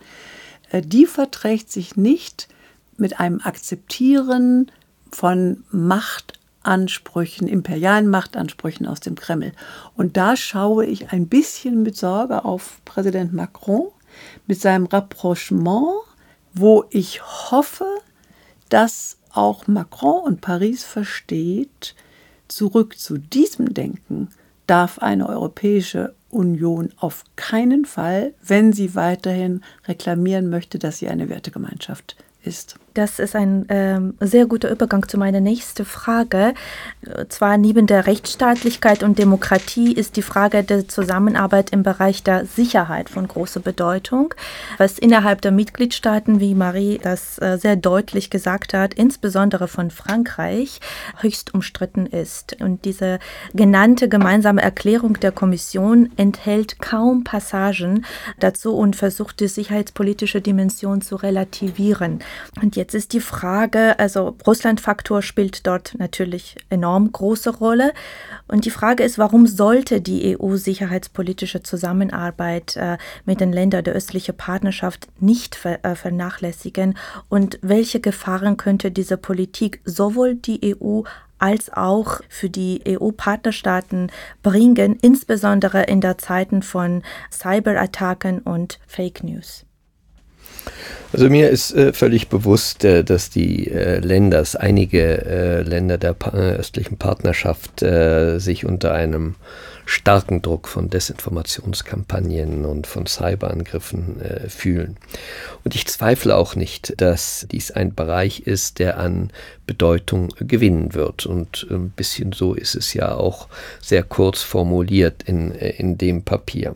äh, 0.72 0.82
die 0.82 1.06
verträgt 1.06 1.72
sich 1.72 1.96
nicht 1.96 2.48
mit 2.98 3.20
einem 3.20 3.40
Akzeptieren 3.42 4.72
von 5.12 5.64
Macht 5.72 6.40
Machtansprüchen, 6.70 7.48
imperialen 7.48 8.08
Machtansprüchen 8.10 8.86
aus 8.86 9.00
dem 9.00 9.16
Kreml. 9.16 9.54
Und 9.96 10.18
da 10.18 10.36
schaue 10.36 10.86
ich 10.86 11.12
ein 11.12 11.28
bisschen 11.28 11.82
mit 11.84 11.98
Sorge 11.98 12.46
auf 12.46 12.82
Präsident 12.86 13.34
Macron 13.34 13.88
mit 14.48 14.60
seinem 14.60 14.86
Rapprochement, 14.86 15.94
wo 16.54 16.86
ich 16.90 17.22
hoffe, 17.24 17.88
dass 18.70 19.18
auch 19.32 19.68
Macron 19.68 20.24
und 20.24 20.42
Paris 20.42 20.84
versteht, 20.84 21.96
zurück 22.48 22.98
zu 22.98 23.18
diesem 23.18 23.74
Denken 23.74 24.30
darf 24.68 25.00
eine 25.00 25.30
Europäische 25.30 26.14
Union 26.30 26.92
auf 26.98 27.24
keinen 27.36 27.86
Fall, 27.86 28.34
wenn 28.44 28.74
sie 28.74 28.96
weiterhin 28.96 29.62
reklamieren 29.88 30.50
möchte, 30.50 30.78
dass 30.80 31.00
sie 31.00 31.08
eine 31.08 31.30
Wertegemeinschaft 31.30 32.16
ist. 32.44 32.76
Das 32.94 33.20
ist 33.20 33.36
ein 33.36 33.66
ähm, 33.70 34.16
sehr 34.20 34.46
guter 34.46 34.70
Übergang 34.72 35.08
zu 35.08 35.18
meiner 35.18 35.40
nächsten 35.40 35.86
Frage. 35.86 36.54
Zwar 37.30 37.58
neben 37.58 37.88
der 37.88 38.08
Rechtsstaatlichkeit 38.08 39.04
und 39.04 39.20
Demokratie 39.20 39.94
ist 39.94 40.18
die 40.18 40.22
Frage 40.22 40.64
der 40.64 40.88
Zusammenarbeit 40.88 41.70
im 41.70 41.84
Bereich 41.84 42.24
der 42.24 42.46
Sicherheit 42.46 43.10
von 43.10 43.28
großer 43.28 43.60
Bedeutung, 43.60 44.34
was 44.78 45.00
innerhalb 45.00 45.42
der 45.42 45.52
Mitgliedstaaten, 45.52 46.40
wie 46.40 46.56
Marie 46.56 47.00
das 47.02 47.40
äh, 47.40 47.58
sehr 47.58 47.76
deutlich 47.76 48.30
gesagt 48.30 48.74
hat, 48.74 48.96
insbesondere 48.96 49.68
von 49.68 49.92
Frankreich, 49.92 50.82
höchst 51.22 51.54
umstritten 51.54 52.06
ist. 52.06 52.58
Und 52.60 52.86
diese 52.86 53.20
genannte 53.54 54.10
gemeinsame 54.10 54.62
Erklärung 54.62 55.20
der 55.20 55.32
Kommission 55.32 56.12
enthält 56.18 56.80
kaum 56.80 57.24
Passagen 57.24 58.06
dazu 58.40 58.76
und 58.76 58.96
versucht 58.96 59.40
die 59.40 59.48
sicherheitspolitische 59.48 60.42
Dimension 60.42 61.02
zu 61.02 61.16
relativieren. 61.16 62.20
Und 62.62 62.76
jetzt 62.76 62.94
ist 62.96 63.14
die 63.14 63.20
Frage, 63.20 63.98
also 64.00 64.36
Russland-Faktor 64.46 65.22
spielt 65.22 65.66
dort 65.68 65.96
natürlich 65.98 66.56
enorm 66.70 67.12
große 67.12 67.50
Rolle. 67.58 67.94
Und 68.48 68.66
die 68.66 68.72
Frage 68.72 69.04
ist, 69.04 69.18
warum 69.18 69.48
sollte 69.48 70.02
die 70.02 70.38
EU 70.40 70.56
sicherheitspolitische 70.56 71.64
Zusammenarbeit 71.64 72.76
äh, 72.76 72.98
mit 73.26 73.40
den 73.40 73.54
Ländern 73.54 73.84
der 73.84 73.94
östlichen 73.94 74.36
Partnerschaft 74.36 75.08
nicht 75.20 75.58
äh, 75.66 75.96
vernachlässigen? 75.96 76.98
Und 77.30 77.60
welche 77.62 78.00
Gefahren 78.00 78.58
könnte 78.58 78.92
diese 78.92 79.18
Politik 79.18 79.82
sowohl 79.86 80.36
die 80.36 80.76
EU 80.76 81.04
als 81.40 81.72
auch 81.72 82.20
für 82.28 82.50
die 82.50 82.84
EU-Partnerstaaten 82.86 84.12
bringen, 84.44 84.98
insbesondere 85.02 85.84
in 85.84 86.02
der 86.02 86.18
Zeiten 86.18 86.62
von 86.62 87.02
Cyberattacken 87.32 88.40
und 88.40 88.80
Fake 88.86 89.24
News? 89.24 89.66
Also 91.12 91.28
mir 91.30 91.50
ist 91.50 91.74
äh, 91.74 91.92
völlig 91.92 92.28
bewusst, 92.30 92.86
äh, 92.86 93.04
dass 93.04 93.32
die 93.32 93.70
äh, 93.72 94.00
Länder, 94.00 94.40
dass 94.40 94.56
einige 94.56 95.26
äh, 95.26 95.62
Länder 95.64 95.98
der 95.98 96.14
pa 96.14 96.32
äh, 96.38 96.54
östlichen 96.54 96.98
Partnerschaft 96.98 97.82
äh, 97.82 98.38
sich 98.38 98.66
unter 98.66 98.94
einem 98.94 99.36
starken 99.86 100.44
Druck 100.44 100.68
von 100.68 100.92
Desinformationskampagnen 100.92 102.64
und 102.64 102.86
von 102.86 103.08
Cyberangriffen 103.08 104.22
fühlen. 104.48 104.98
Und 105.64 105.74
ich 105.74 105.88
zweifle 105.88 106.36
auch 106.36 106.54
nicht, 106.54 106.94
dass 107.02 107.48
dies 107.52 107.72
ein 107.72 107.96
Bereich 107.96 108.42
ist, 108.42 108.78
der 108.78 109.00
an 109.00 109.32
Bedeutung 109.66 110.30
gewinnen 110.38 110.94
wird. 110.94 111.26
Und 111.26 111.66
ein 111.72 111.90
bisschen 111.90 112.34
so 112.34 112.54
ist 112.54 112.76
es 112.76 112.94
ja 112.94 113.16
auch 113.16 113.48
sehr 113.82 114.04
kurz 114.04 114.44
formuliert 114.44 115.24
in, 115.24 115.50
in 115.54 115.98
dem 115.98 116.22
Papier. 116.22 116.76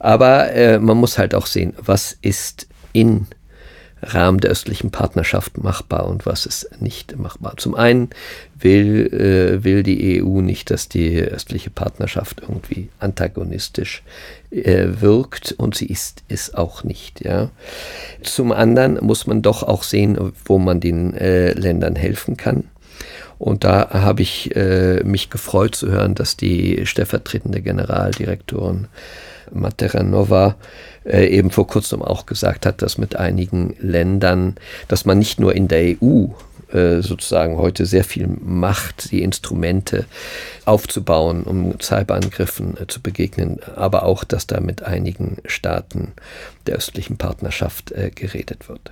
Aber 0.00 0.80
man 0.80 0.96
muss 0.96 1.18
halt 1.18 1.36
auch 1.36 1.46
sehen, 1.46 1.74
was 1.78 2.18
ist 2.20 2.66
in 2.94 3.26
Rahmen 4.02 4.38
der 4.38 4.50
östlichen 4.50 4.90
Partnerschaft 4.90 5.58
machbar 5.58 6.06
und 6.06 6.26
was 6.26 6.46
ist 6.46 6.80
nicht 6.80 7.16
machbar. 7.18 7.54
Zum 7.56 7.74
einen 7.74 8.10
will, 8.58 9.06
äh, 9.12 9.64
will 9.64 9.82
die 9.82 10.22
EU 10.22 10.40
nicht, 10.40 10.70
dass 10.70 10.88
die 10.88 11.18
östliche 11.20 11.70
Partnerschaft 11.70 12.42
irgendwie 12.42 12.88
antagonistisch 12.98 14.02
äh, 14.50 14.88
wirkt 15.00 15.52
und 15.52 15.74
sie 15.74 15.86
ist 15.86 16.22
es 16.28 16.54
auch 16.54 16.84
nicht. 16.84 17.24
Ja. 17.24 17.50
Zum 18.22 18.52
anderen 18.52 18.98
muss 19.00 19.26
man 19.26 19.42
doch 19.42 19.62
auch 19.62 19.82
sehen, 19.82 20.32
wo 20.44 20.58
man 20.58 20.80
den 20.80 21.14
äh, 21.14 21.52
Ländern 21.52 21.96
helfen 21.96 22.36
kann. 22.36 22.64
Und 23.38 23.64
da 23.64 23.90
habe 23.90 24.22
ich 24.22 24.54
äh, 24.54 25.02
mich 25.04 25.28
gefreut 25.28 25.74
zu 25.74 25.90
hören, 25.90 26.14
dass 26.14 26.36
die 26.36 26.86
stellvertretende 26.86 27.62
Generaldirektorin 27.62 28.86
Materanova 29.54 30.56
äh, 31.04 31.26
eben 31.26 31.50
vor 31.50 31.66
kurzem 31.66 32.02
auch 32.02 32.26
gesagt 32.26 32.66
hat, 32.66 32.82
dass 32.82 32.98
mit 32.98 33.16
einigen 33.16 33.74
Ländern, 33.80 34.56
dass 34.88 35.04
man 35.04 35.18
nicht 35.18 35.40
nur 35.40 35.54
in 35.54 35.68
der 35.68 35.96
EU 36.02 36.26
äh, 36.72 37.02
sozusagen 37.02 37.56
heute 37.56 37.86
sehr 37.86 38.04
viel 38.04 38.26
Macht, 38.26 39.12
die 39.12 39.22
Instrumente 39.22 40.06
aufzubauen, 40.64 41.44
um 41.44 41.78
Cyberangriffen 41.80 42.76
äh, 42.76 42.86
zu 42.88 43.00
begegnen, 43.00 43.60
aber 43.76 44.02
auch, 44.02 44.24
dass 44.24 44.46
da 44.46 44.60
mit 44.60 44.82
einigen 44.82 45.36
Staaten 45.46 46.12
der 46.66 46.76
östlichen 46.76 47.16
Partnerschaft 47.16 47.92
äh, 47.92 48.10
geredet 48.12 48.68
wird. 48.68 48.90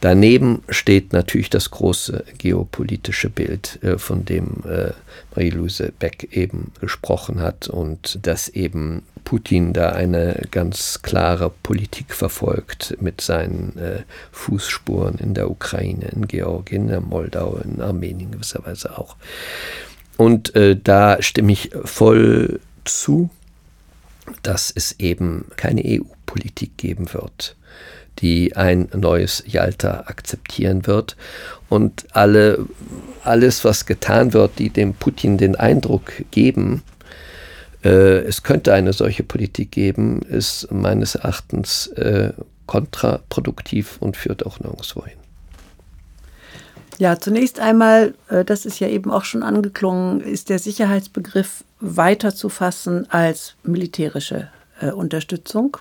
Daneben 0.00 0.62
steht 0.68 1.12
natürlich 1.12 1.48
das 1.48 1.70
große 1.70 2.24
geopolitische 2.36 3.30
Bild, 3.30 3.78
äh, 3.82 3.98
von 3.98 4.24
dem 4.24 4.62
äh, 4.68 4.90
Marie-Louise 5.34 5.92
Beck 5.98 6.28
eben 6.32 6.72
gesprochen 6.80 7.40
hat 7.40 7.68
und 7.68 8.18
dass 8.22 8.48
eben 8.50 9.02
Putin 9.24 9.72
da 9.72 9.90
eine 9.90 10.46
ganz 10.50 11.00
klare 11.02 11.50
Politik 11.62 12.14
verfolgt 12.14 12.96
mit 13.00 13.20
seinen 13.22 13.76
äh, 13.78 14.02
Fußspuren 14.32 15.18
in 15.18 15.32
der 15.34 15.50
Ukraine, 15.50 16.08
in 16.14 16.28
Georgien, 16.28 16.90
in 16.90 17.02
Moldau, 17.02 17.56
in 17.64 17.80
Armenien 17.80 18.32
gewisserweise 18.32 18.98
auch. 18.98 19.16
Und 20.16 20.54
da 20.84 21.20
stimme 21.20 21.52
ich 21.52 21.72
voll 21.84 22.60
zu, 22.86 23.28
dass 24.42 24.72
es 24.74 24.98
eben 24.98 25.44
keine 25.56 25.82
EU-Politik 25.84 26.78
geben 26.78 27.12
wird 27.12 27.54
die 28.18 28.56
ein 28.56 28.88
neues 28.94 29.42
Jalta 29.46 30.04
akzeptieren 30.06 30.86
wird. 30.86 31.16
Und 31.68 32.06
alle, 32.12 32.66
alles, 33.24 33.64
was 33.64 33.86
getan 33.86 34.32
wird, 34.32 34.58
die 34.58 34.70
dem 34.70 34.94
Putin 34.94 35.38
den 35.38 35.56
Eindruck 35.56 36.12
geben, 36.30 36.82
äh, 37.84 38.18
es 38.24 38.42
könnte 38.42 38.72
eine 38.72 38.92
solche 38.92 39.22
Politik 39.22 39.70
geben, 39.72 40.22
ist 40.22 40.70
meines 40.72 41.14
Erachtens 41.14 41.88
äh, 41.88 42.32
kontraproduktiv 42.66 43.96
und 44.00 44.16
führt 44.16 44.44
auch 44.44 44.58
nirgendwo 44.60 45.04
hin. 45.04 45.18
Ja, 46.98 47.18
zunächst 47.18 47.60
einmal, 47.60 48.14
äh, 48.28 48.44
das 48.44 48.64
ist 48.64 48.80
ja 48.80 48.88
eben 48.88 49.10
auch 49.10 49.24
schon 49.24 49.42
angeklungen, 49.42 50.20
ist 50.20 50.48
der 50.48 50.58
Sicherheitsbegriff 50.58 51.64
weiter 51.78 52.34
zu 52.34 52.48
fassen 52.48 53.10
als 53.10 53.54
militärische 53.62 54.48
äh, 54.80 54.90
Unterstützung. 54.90 55.76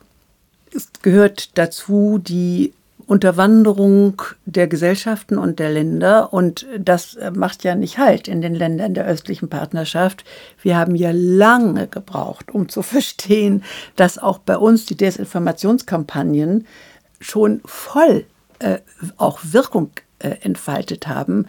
Es 0.76 0.90
gehört 1.02 1.58
dazu 1.58 2.20
die 2.22 2.74
Unterwanderung 3.08 4.22
der 4.46 4.68
Gesellschaften 4.68 5.38
und 5.38 5.60
der 5.60 5.72
Länder. 5.72 6.34
Und 6.34 6.66
das 6.78 7.18
macht 7.34 7.64
ja 7.64 7.76
nicht 7.76 7.98
Halt 7.98 8.28
in 8.28 8.42
den 8.42 8.56
Ländern 8.56 8.94
der 8.94 9.06
östlichen 9.06 9.48
Partnerschaft. 9.48 10.26
Wir 10.62 10.78
haben 10.78 10.96
ja 10.96 11.12
lange 11.14 11.88
gebraucht, 11.88 12.52
um 12.52 12.68
zu 12.68 12.82
verstehen, 12.82 13.64
dass 13.96 14.18
auch 14.18 14.40
bei 14.40 14.58
uns 14.58 14.86
die 14.86 14.98
Desinformationskampagnen 14.98 16.68
schon 17.20 17.62
voll 17.66 18.26
äh, 18.60 18.80
auch 19.18 19.40
Wirkung 19.44 19.92
äh, 20.20 20.36
entfaltet 20.42 21.08
haben. 21.08 21.46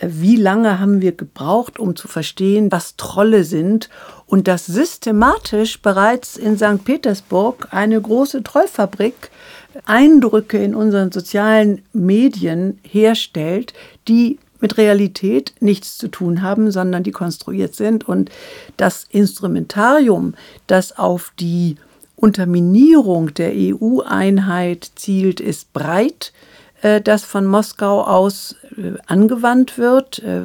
Wie 0.00 0.36
lange 0.36 0.78
haben 0.78 1.00
wir 1.00 1.12
gebraucht, 1.12 1.78
um 1.78 1.96
zu 1.96 2.06
verstehen, 2.06 2.70
was 2.70 2.96
Trolle 2.96 3.44
sind 3.44 3.88
und 4.26 4.46
dass 4.46 4.66
systematisch 4.66 5.80
bereits 5.80 6.36
in 6.36 6.58
St. 6.58 6.84
Petersburg 6.84 7.68
eine 7.70 8.00
große 8.00 8.42
Trollfabrik 8.42 9.30
Eindrücke 9.84 10.58
in 10.58 10.74
unseren 10.74 11.12
sozialen 11.12 11.82
Medien 11.92 12.78
herstellt, 12.82 13.74
die 14.08 14.38
mit 14.60 14.78
Realität 14.78 15.54
nichts 15.60 15.98
zu 15.98 16.08
tun 16.08 16.42
haben, 16.42 16.70
sondern 16.70 17.02
die 17.02 17.12
konstruiert 17.12 17.74
sind. 17.74 18.08
Und 18.08 18.30
das 18.76 19.04
Instrumentarium, 19.10 20.34
das 20.66 20.96
auf 20.98 21.32
die 21.38 21.76
Unterminierung 22.16 23.34
der 23.34 23.52
EU-Einheit 23.54 24.90
zielt, 24.94 25.40
ist 25.40 25.72
breit, 25.74 26.32
das 27.02 27.24
von 27.24 27.46
Moskau 27.46 28.02
aus 28.02 28.56
äh, 28.76 28.92
angewandt 29.06 29.78
wird. 29.78 30.20
Äh, 30.20 30.42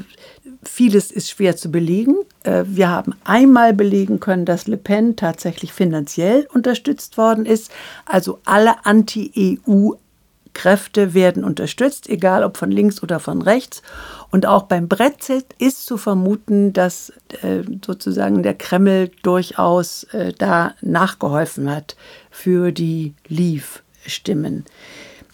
Vieles 0.64 1.10
ist 1.10 1.32
schwer 1.32 1.56
zu 1.56 1.72
belegen. 1.72 2.18
Äh, 2.44 2.66
wir 2.68 2.90
haben 2.90 3.16
einmal 3.24 3.74
belegen 3.74 4.20
können, 4.20 4.46
dass 4.46 4.68
Le 4.68 4.78
Pen 4.78 5.16
tatsächlich 5.16 5.74
finanziell 5.74 6.48
unterstützt 6.54 7.18
worden 7.18 7.48
ist. 7.48 7.72
Also 8.06 8.38
alle 8.46 8.86
Anti-EU-Kräfte 8.86 11.16
werden 11.16 11.44
unterstützt, 11.44 12.08
egal 12.10 12.44
ob 12.44 12.58
von 12.58 12.70
links 12.70 13.02
oder 13.02 13.20
von 13.20 13.42
rechts. 13.42 13.82
Und 14.30 14.46
auch 14.46 14.62
beim 14.64 14.88
Brexit 14.88 15.48
ist 15.58 15.88
zu 15.88 15.98
vermuten, 15.98 16.74
dass 16.74 17.12
äh, 17.42 17.64
sozusagen 17.84 18.44
der 18.44 18.54
Kreml 18.54 19.10
durchaus 19.24 20.04
äh, 20.14 20.32
da 20.38 20.76
nachgeholfen 20.82 21.72
hat 21.72 21.96
für 22.30 22.72
die 22.72 23.16
Leave-Stimmen. 23.28 24.66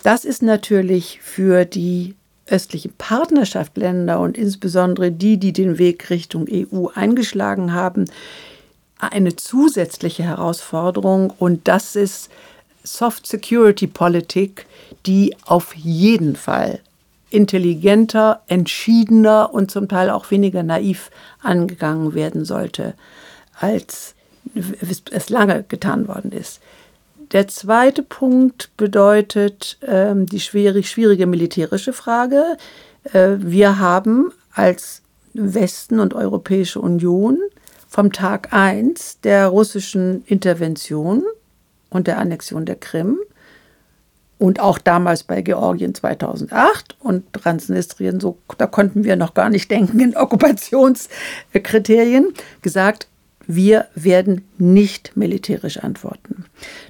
Das 0.04 0.26
ist 0.26 0.42
natürlich 0.42 1.20
für 1.22 1.66
die 1.66 2.16
östliche 2.46 2.90
Partnerschaftsländer 2.90 4.20
und 4.20 4.38
insbesondere 4.38 5.12
die, 5.12 5.38
die 5.38 5.54
den 5.54 5.78
Weg 5.78 6.10
Richtung 6.10 6.48
EU 6.50 6.88
eingeschlagen 6.94 7.74
haben, 7.74 8.06
eine 9.00 9.36
zusätzliche 9.36 10.24
Herausforderung 10.24 11.32
und 11.38 11.68
das 11.68 11.96
ist 11.96 12.30
Soft 12.84 13.28
Security 13.28 13.86
Politik, 13.86 14.66
die 15.06 15.36
auf 15.46 15.76
jeden 15.76 16.36
Fall 16.36 16.80
intelligenter, 17.30 18.42
entschiedener 18.48 19.54
und 19.54 19.70
zum 19.70 19.90
Teil 19.90 20.10
auch 20.10 20.32
weniger 20.32 20.64
naiv 20.64 21.12
angegangen 21.42 22.14
werden 22.14 22.46
sollte, 22.46 22.94
als 23.60 24.16
es 25.12 25.30
lange 25.30 25.64
getan 25.68 26.08
worden 26.08 26.32
ist. 26.32 26.62
Der 27.32 27.48
zweite 27.48 28.04
Punkt 28.04 28.70
bedeutet 28.78 29.78
ähm, 29.86 30.28
die 30.28 30.40
schwierig, 30.40 30.90
schwierige 30.90 31.28
militärische 31.28 31.94
Frage. 31.94 32.58
Äh, 33.12 33.36
wir 33.40 33.80
haben 33.80 34.32
als 34.54 35.02
Westen 35.34 36.00
und 36.00 36.13
Europäische 36.13 36.80
Union 36.80 37.40
vom 37.88 38.13
Tag 38.13 38.54
1 38.54 39.22
der 39.22 39.48
russischen 39.48 40.24
Intervention 40.26 41.24
und 41.90 42.08
der 42.08 42.18
Annexion 42.18 42.66
der 42.66 42.76
Krim 42.76 43.20
und 44.38 44.60
auch 44.60 44.78
damals 44.78 45.24
bei 45.24 45.42
Georgien 45.42 45.96
2008 45.96 46.98
und 47.00 47.34
Transnistrien, 47.34 48.20
so, 48.20 48.38
da 48.58 48.68
konnten 48.68 49.04
wir 49.04 49.16
noch 49.16 49.34
gar 49.34 49.50
nicht 49.50 49.72
denken 49.72 50.00
in 50.00 50.16
Okkupationskriterien, 50.16 52.34
gesagt, 52.62 53.08
wir 53.48 53.88
werden 53.96 54.46
nicht 54.58 55.18
militärisch 55.18 55.78
antworten. 55.78 56.46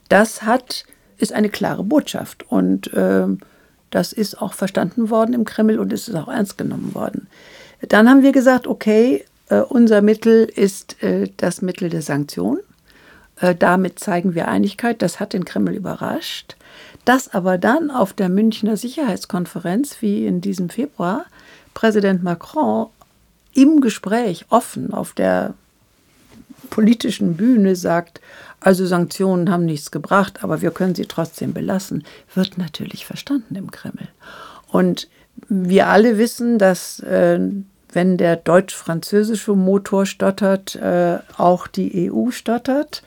Das 0.10 0.42
hat, 0.42 0.86
ist 1.18 1.32
eine 1.32 1.50
klare 1.50 1.84
Botschaft. 1.84 2.46
Und 2.50 2.92
äh, 2.94 3.28
Das 3.90 4.14
ist 4.14 4.42
auch 4.42 4.54
verstanden 4.54 5.10
worden 5.10 5.34
im 5.34 5.46
Kreml 5.46 5.80
und 5.80 5.94
es 5.94 6.08
ist 6.08 6.16
auch 6.16 6.28
ernst 6.28 6.58
genommen 6.58 6.94
worden. 6.94 7.28
Dann 7.88 8.10
haben 8.10 8.22
wir 8.22 8.32
gesagt, 8.32 8.68
okay, 8.68 9.24
äh, 9.50 9.62
unser 9.62 10.02
Mittel 10.02 10.44
ist 10.44 11.02
äh, 11.02 11.30
das 11.38 11.62
Mittel 11.62 11.90
der 11.90 12.02
Sanktionen. 12.02 12.60
Äh, 13.40 13.56
damit 13.56 14.00
zeigen 14.00 14.36
wir 14.36 14.48
Einigkeit. 14.48 15.02
Das 15.02 15.20
hat 15.20 15.34
den 15.34 15.46
Kreml 15.46 15.74
überrascht. 15.74 16.58
Dass 17.06 17.34
aber 17.34 17.58
dann 17.58 17.92
auf 17.92 18.12
der 18.14 18.30
Münchner 18.30 18.76
Sicherheitskonferenz, 18.76 20.02
wie 20.02 20.26
in 20.26 20.42
diesem 20.42 20.70
Februar, 20.70 21.26
Präsident 21.74 22.24
Macron 22.24 22.88
im 23.54 23.80
Gespräch 23.80 24.46
offen 24.50 24.94
auf 24.94 25.14
der 25.14 25.54
politischen 26.70 27.38
Bühne 27.38 27.76
sagt, 27.76 28.22
also 28.60 28.86
Sanktionen 28.86 29.52
haben 29.52 29.66
nichts 29.66 29.92
gebracht, 29.92 30.44
aber 30.44 30.62
wir 30.62 30.72
können 30.72 30.96
sie 30.96 31.06
trotzdem 31.06 31.54
belassen, 31.54 32.04
wird 32.34 32.58
natürlich 32.58 33.06
verstanden 33.06 33.56
im 33.56 33.72
Kreml. 33.72 34.08
Und 34.68 35.08
wir 35.48 35.88
alle 35.88 36.18
wissen, 36.18 36.58
dass 36.58 37.00
äh, 37.02 37.40
wenn 37.92 38.18
der 38.18 38.36
deutsch-französische 38.36 39.56
Motor 39.56 40.06
stottert, 40.06 40.76
äh, 40.76 41.20
auch 41.38 41.68
die 41.68 42.12
EU 42.12 42.32
stottert. 42.32 43.04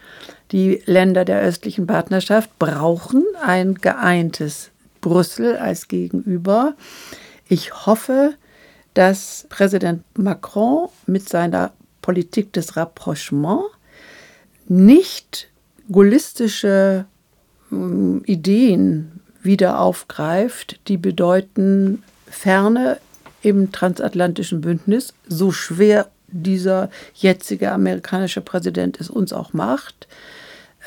Die 0.52 0.82
Länder 0.86 1.24
der 1.24 1.40
östlichen 1.42 1.86
Partnerschaft 1.86 2.58
brauchen 2.58 3.24
ein 3.44 3.74
geeintes 3.74 4.70
Brüssel 5.00 5.56
als 5.56 5.88
Gegenüber. 5.88 6.74
Ich 7.48 7.86
hoffe, 7.86 8.34
dass 8.94 9.46
Präsident 9.48 10.02
Macron 10.18 10.88
mit 11.06 11.28
seiner 11.28 11.72
Politik 12.02 12.52
des 12.52 12.76
Rapprochement 12.76 13.64
nicht 14.68 15.48
gaullistische 15.90 17.06
äh, 17.72 17.76
Ideen 18.24 19.20
wieder 19.42 19.80
aufgreift, 19.80 20.80
die 20.88 20.96
bedeuten 20.96 22.02
Ferne 22.26 22.98
im 23.42 23.72
transatlantischen 23.72 24.60
Bündnis, 24.60 25.14
so 25.26 25.50
schwer 25.50 26.08
dieser 26.28 26.90
jetzige 27.14 27.72
amerikanische 27.72 28.40
Präsident 28.40 29.00
es 29.00 29.10
uns 29.10 29.32
auch 29.32 29.52
macht, 29.52 30.06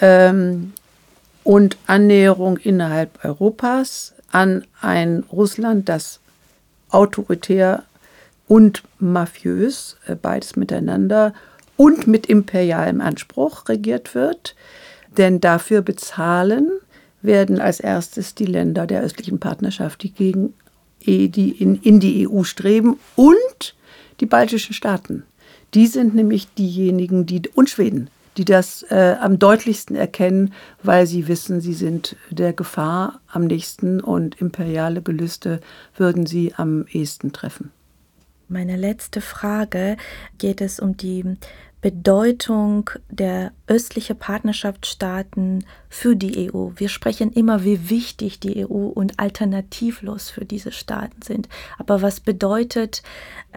ähm, 0.02 0.74
und 1.44 1.78
Annäherung 1.88 2.58
innerhalb 2.58 3.26
Europas 3.26 4.14
an 4.32 4.66
ein 4.82 5.26
Russland, 5.32 5.90
das 5.90 6.20
autoritär 6.90 7.84
und 8.48 8.84
mafiös, 9.00 9.98
äh, 10.08 10.16
beides 10.16 10.56
miteinander, 10.56 11.34
und 11.78 12.08
mit 12.08 12.28
imperialem 12.28 13.02
Anspruch 13.02 13.68
regiert 13.68 14.16
wird. 14.16 14.56
Denn 15.18 15.42
dafür 15.42 15.82
bezahlen 15.82 16.72
werden 17.22 17.60
als 17.60 17.80
erstes 17.80 18.36
die 18.36 18.46
Länder 18.46 18.86
der 18.86 19.02
östlichen 19.02 19.40
Partnerschaft, 19.40 20.04
die 20.04 20.12
gegen 20.12 20.54
die 21.06 21.52
in, 21.52 21.76
in 21.82 22.00
die 22.00 22.28
EU 22.28 22.44
streben 22.44 22.98
und 23.16 23.76
die 24.20 24.26
baltischen 24.26 24.74
Staaten. 24.74 25.24
Die 25.74 25.88
sind 25.88 26.16
nämlich 26.16 26.54
diejenigen, 26.54 27.26
die 27.26 27.42
und 27.54 27.70
Schweden, 27.70 28.10
die 28.38 28.46
das 28.46 28.84
äh, 28.90 29.16
am 29.20 29.40
deutlichsten 29.40 29.96
erkennen, 29.96 30.54
weil 30.82 31.08
sie 31.08 31.28
wissen, 31.28 31.62
sie 31.62 31.74
sind 31.74 32.16
der 32.30 32.54
Gefahr 32.54 33.20
am 33.28 33.46
nächsten 33.46 34.00
und 34.00 34.40
imperiale 34.40 35.02
Gelüste 35.02 35.60
würden 35.98 36.26
sie 36.26 36.54
am 36.56 36.86
ehesten 36.92 37.34
treffen. 37.34 37.72
Meine 38.54 38.76
letzte 38.76 39.20
Frage 39.20 39.98
geht 40.38 40.62
es 40.62 40.80
um 40.80 40.96
die 40.96 41.26
Bedeutung 41.82 42.92
der 43.10 43.52
östlichen 43.66 44.16
Partnerschaftsstaaten 44.16 45.66
für 45.90 46.16
die 46.16 46.54
EU. 46.54 46.70
Wir 46.76 46.88
sprechen 46.88 47.32
immer, 47.32 47.64
wie 47.64 47.90
wichtig 47.90 48.40
die 48.40 48.64
EU 48.64 48.90
und 48.90 49.20
alternativlos 49.20 50.30
für 50.30 50.46
diese 50.46 50.72
Staaten 50.72 51.24
sind. 51.24 51.50
Aber 51.80 52.04
was 52.04 52.20
bedeutet 52.20 53.02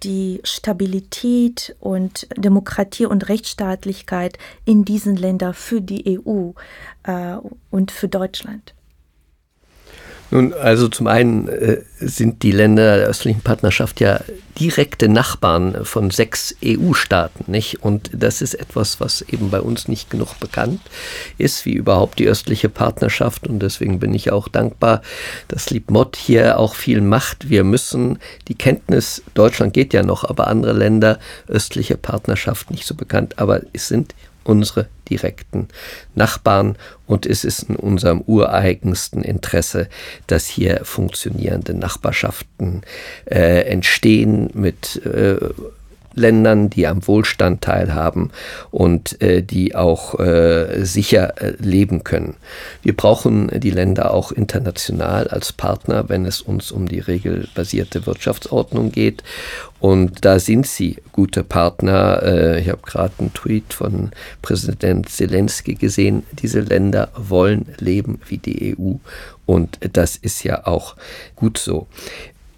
die 0.02 0.40
Stabilität 0.44 1.76
und 1.78 2.26
Demokratie 2.35 3.04
und 3.04 3.28
Rechtsstaatlichkeit 3.28 4.38
in 4.64 4.87
diesen 4.87 5.16
Ländern 5.16 5.52
für 5.52 5.82
die 5.82 6.18
EU 6.18 6.52
äh, 7.02 7.37
und 7.70 7.90
für 7.90 8.09
Deutschland? 8.09 8.76
Nun, 10.31 10.53
also 10.55 10.89
zum 10.89 11.07
einen 11.07 11.47
äh, 11.49 11.83
sind 11.99 12.43
die 12.43 12.51
Länder 12.51 12.97
der 12.97 13.07
östlichen 13.07 13.43
Partnerschaft 13.43 14.01
ja 14.01 14.21
direkte 14.59 15.09
Nachbarn 15.09 15.85
von 15.85 16.11
sechs 16.11 16.55
EU-Staaten, 16.65 17.51
nicht? 17.51 17.83
Und 17.83 18.11
das 18.12 18.43
ist 18.43 18.55
etwas, 18.55 19.01
was 19.01 19.23
eben 19.23 19.51
bei 19.51 19.61
uns 19.61 19.87
nicht 19.87 20.11
genug 20.11 20.41
bekannt 20.41 20.81
ist, 21.39 21.65
wie 21.65 21.75
überhaupt 21.75 22.19
die 22.19 22.27
östliche 22.27 22.69
Partnerschaft. 22.69 23.47
Und 23.47 23.61
deswegen 23.61 24.01
bin 24.01 24.15
ich 24.15 24.33
auch 24.33 24.49
dankbar, 24.49 25.03
dass 25.49 25.71
Liebmott 25.71 26.17
hier 26.17 26.59
auch 26.59 26.75
viel 26.75 27.01
macht. 27.01 27.49
Wir 27.49 27.62
müssen 27.62 28.19
die 28.49 28.57
Kenntnis, 28.57 29.23
Deutschland 29.35 29.75
geht 29.75 29.95
ja 29.95 30.03
noch, 30.03 30.25
aber 30.25 30.49
andere 30.49 30.73
Länder, 30.73 31.19
östliche 31.47 31.97
Partnerschaft 31.97 32.71
nicht 32.71 32.87
so 32.87 32.95
bekannt, 32.95 33.39
aber 33.39 33.61
es 33.73 33.89
sind 33.89 34.15
unsere 34.46 34.88
direkten 35.09 35.68
Nachbarn 36.14 36.76
und 37.06 37.26
es 37.26 37.44
ist 37.44 37.64
in 37.64 37.76
unserem 37.76 38.22
ureigensten 38.22 39.22
Interesse, 39.22 39.88
dass 40.26 40.46
hier 40.46 40.80
funktionierende 40.85 41.74
Nachbarschaften 41.74 42.82
äh, 43.26 43.62
entstehen 43.62 44.50
mit 44.54 45.04
äh, 45.04 45.38
Ländern, 46.16 46.70
die 46.70 46.87
am 46.87 47.07
Wohlstand 47.07 47.62
teilhaben 47.62 48.31
und 48.70 49.20
äh, 49.22 49.42
die 49.42 49.76
auch 49.76 50.18
äh, 50.18 50.85
sicher 50.85 51.40
äh, 51.40 51.52
leben 51.59 52.02
können. 52.02 52.35
Wir 52.83 52.96
brauchen 52.96 53.48
die 53.61 53.70
Länder 53.70 54.12
auch 54.12 54.33
international 54.33 55.29
als 55.29 55.52
Partner, 55.52 56.09
wenn 56.09 56.24
es 56.24 56.40
uns 56.40 56.72
um 56.72 56.88
die 56.88 57.00
regelbasierte 57.00 58.07
Wirtschaftsordnung 58.07 58.90
geht. 58.90 59.22
Und 59.79 60.24
da 60.24 60.38
sind 60.38 60.66
sie 60.66 60.96
gute 61.12 61.44
Partner. 61.44 62.22
Äh, 62.22 62.61
ich 62.61 62.68
habe 62.68 62.81
gerade 62.83 63.12
einen 63.18 63.35
Tweet 63.35 63.74
von 63.74 64.11
Präsident 64.42 65.09
Zelensky 65.09 65.74
gesehen. 65.74 66.24
Diese 66.33 66.61
Länder 66.61 67.11
wollen 67.14 67.66
leben 67.79 68.20
wie 68.26 68.38
die 68.38 68.74
EU. 68.76 68.94
Und 69.44 69.79
das 69.92 70.16
ist 70.16 70.42
ja 70.42 70.66
auch 70.66 70.96
gut 71.37 71.59
so. 71.59 71.87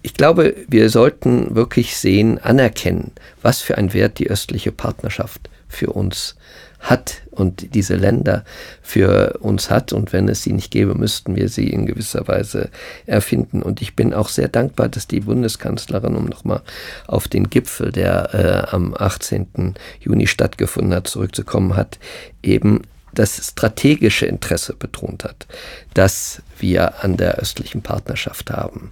Ich 0.01 0.13
glaube, 0.13 0.55
wir 0.67 0.89
sollten 0.89 1.55
wirklich 1.55 1.97
sehen, 1.97 2.39
anerkennen, 2.39 3.11
was 3.41 3.61
für 3.61 3.77
einen 3.77 3.93
Wert 3.93 4.19
die 4.19 4.29
östliche 4.29 4.71
Partnerschaft 4.71 5.49
für 5.67 5.91
uns 5.91 6.35
hat 6.79 7.23
und 7.31 7.75
diese 7.75 7.95
Länder 7.95 8.45
für 8.81 9.37
uns 9.41 9.69
hat. 9.69 9.91
Und 9.91 10.13
wenn 10.13 10.29
es 10.29 10.43
sie 10.43 10.53
nicht 10.53 10.71
gäbe, 10.71 10.95
müssten 10.95 11.35
wir 11.35 11.49
sie 11.49 11.69
in 11.69 11.85
gewisser 11.85 12.27
Weise 12.27 12.69
erfinden. 13.05 13.61
Und 13.61 13.81
ich 13.81 13.95
bin 13.95 14.13
auch 14.13 14.29
sehr 14.29 14.47
dankbar, 14.47 14.87
dass 14.87 15.07
die 15.07 15.19
Bundeskanzlerin, 15.19 16.15
um 16.15 16.25
nochmal 16.25 16.61
auf 17.07 17.27
den 17.27 17.49
Gipfel, 17.49 17.91
der 17.91 18.33
äh, 18.33 18.75
am 18.75 18.95
18. 18.97 19.75
Juni 19.99 20.27
stattgefunden 20.27 20.93
hat, 20.93 21.07
zurückzukommen 21.07 21.75
hat, 21.75 21.99
eben 22.41 22.81
das 23.13 23.37
strategische 23.45 24.25
Interesse 24.25 24.73
betont 24.73 25.23
hat, 25.23 25.47
das 25.93 26.41
wir 26.59 27.03
an 27.03 27.17
der 27.17 27.35
östlichen 27.35 27.81
Partnerschaft 27.81 28.51
haben 28.51 28.91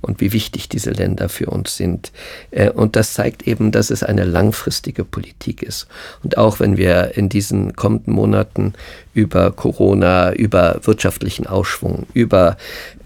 und 0.00 0.20
wie 0.20 0.32
wichtig 0.32 0.68
diese 0.68 0.90
Länder 0.90 1.28
für 1.28 1.46
uns 1.46 1.76
sind. 1.76 2.12
Äh, 2.50 2.70
und 2.70 2.96
das 2.96 3.14
zeigt 3.14 3.46
eben, 3.46 3.72
dass 3.72 3.90
es 3.90 4.02
eine 4.02 4.24
langfristige 4.24 5.04
Politik 5.04 5.62
ist. 5.62 5.86
Und 6.22 6.36
auch 6.38 6.60
wenn 6.60 6.76
wir 6.76 7.16
in 7.16 7.28
diesen 7.28 7.74
kommenden 7.74 8.14
Monaten 8.14 8.74
über 9.14 9.52
Corona, 9.52 10.32
über 10.32 10.80
wirtschaftlichen 10.82 11.46
Ausschwung, 11.46 12.06
über 12.12 12.56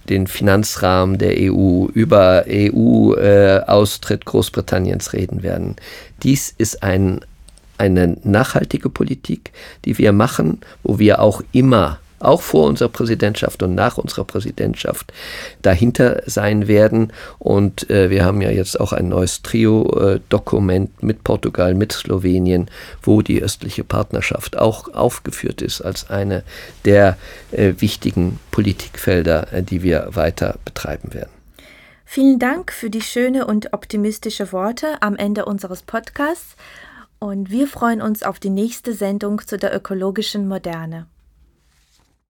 den 0.08 0.26
Finanzrahmen 0.26 1.18
der 1.18 1.34
EU, 1.36 1.86
über 1.92 2.44
EU-Austritt 2.48 4.22
äh, 4.22 4.24
Großbritanniens 4.24 5.12
reden 5.12 5.42
werden. 5.42 5.76
Dies 6.22 6.54
ist 6.56 6.82
ein 6.82 7.20
eine 7.78 8.16
nachhaltige 8.24 8.90
Politik, 8.90 9.52
die 9.84 9.98
wir 9.98 10.12
machen, 10.12 10.60
wo 10.82 10.98
wir 10.98 11.20
auch 11.20 11.42
immer 11.52 11.98
auch 12.20 12.42
vor 12.42 12.66
unserer 12.66 12.88
Präsidentschaft 12.88 13.62
und 13.62 13.74
nach 13.74 13.98
unserer 13.98 14.24
Präsidentschaft 14.24 15.12
dahinter 15.62 16.22
sein 16.26 16.68
werden. 16.68 17.12
Und 17.38 17.88
äh, 17.90 18.10
wir 18.10 18.24
haben 18.24 18.40
ja 18.40 18.50
jetzt 18.50 18.78
auch 18.80 18.92
ein 18.92 19.08
neues 19.08 19.42
Trio-Dokument 19.42 20.90
äh, 21.00 21.06
mit 21.06 21.24
Portugal, 21.24 21.74
mit 21.74 21.92
Slowenien, 21.92 22.70
wo 23.02 23.22
die 23.22 23.42
östliche 23.42 23.84
Partnerschaft 23.84 24.58
auch 24.58 24.92
aufgeführt 24.94 25.62
ist 25.62 25.80
als 25.80 26.10
eine 26.10 26.42
der 26.84 27.16
äh, 27.52 27.74
wichtigen 27.78 28.40
Politikfelder, 28.50 29.52
äh, 29.52 29.62
die 29.62 29.82
wir 29.82 30.08
weiter 30.12 30.56
betreiben 30.64 31.14
werden. 31.14 31.30
Vielen 32.10 32.38
Dank 32.38 32.72
für 32.72 32.88
die 32.88 33.02
schöne 33.02 33.46
und 33.46 33.74
optimistische 33.74 34.50
Worte 34.50 34.86
am 35.02 35.14
Ende 35.14 35.44
unseres 35.44 35.82
Podcasts 35.82 36.56
und 37.18 37.50
wir 37.50 37.66
freuen 37.66 38.00
uns 38.00 38.22
auf 38.22 38.38
die 38.38 38.50
nächste 38.50 38.92
Sendung 38.94 39.40
zu 39.46 39.58
der 39.58 39.74
ökologischen 39.74 40.46
Moderne. 40.46 41.06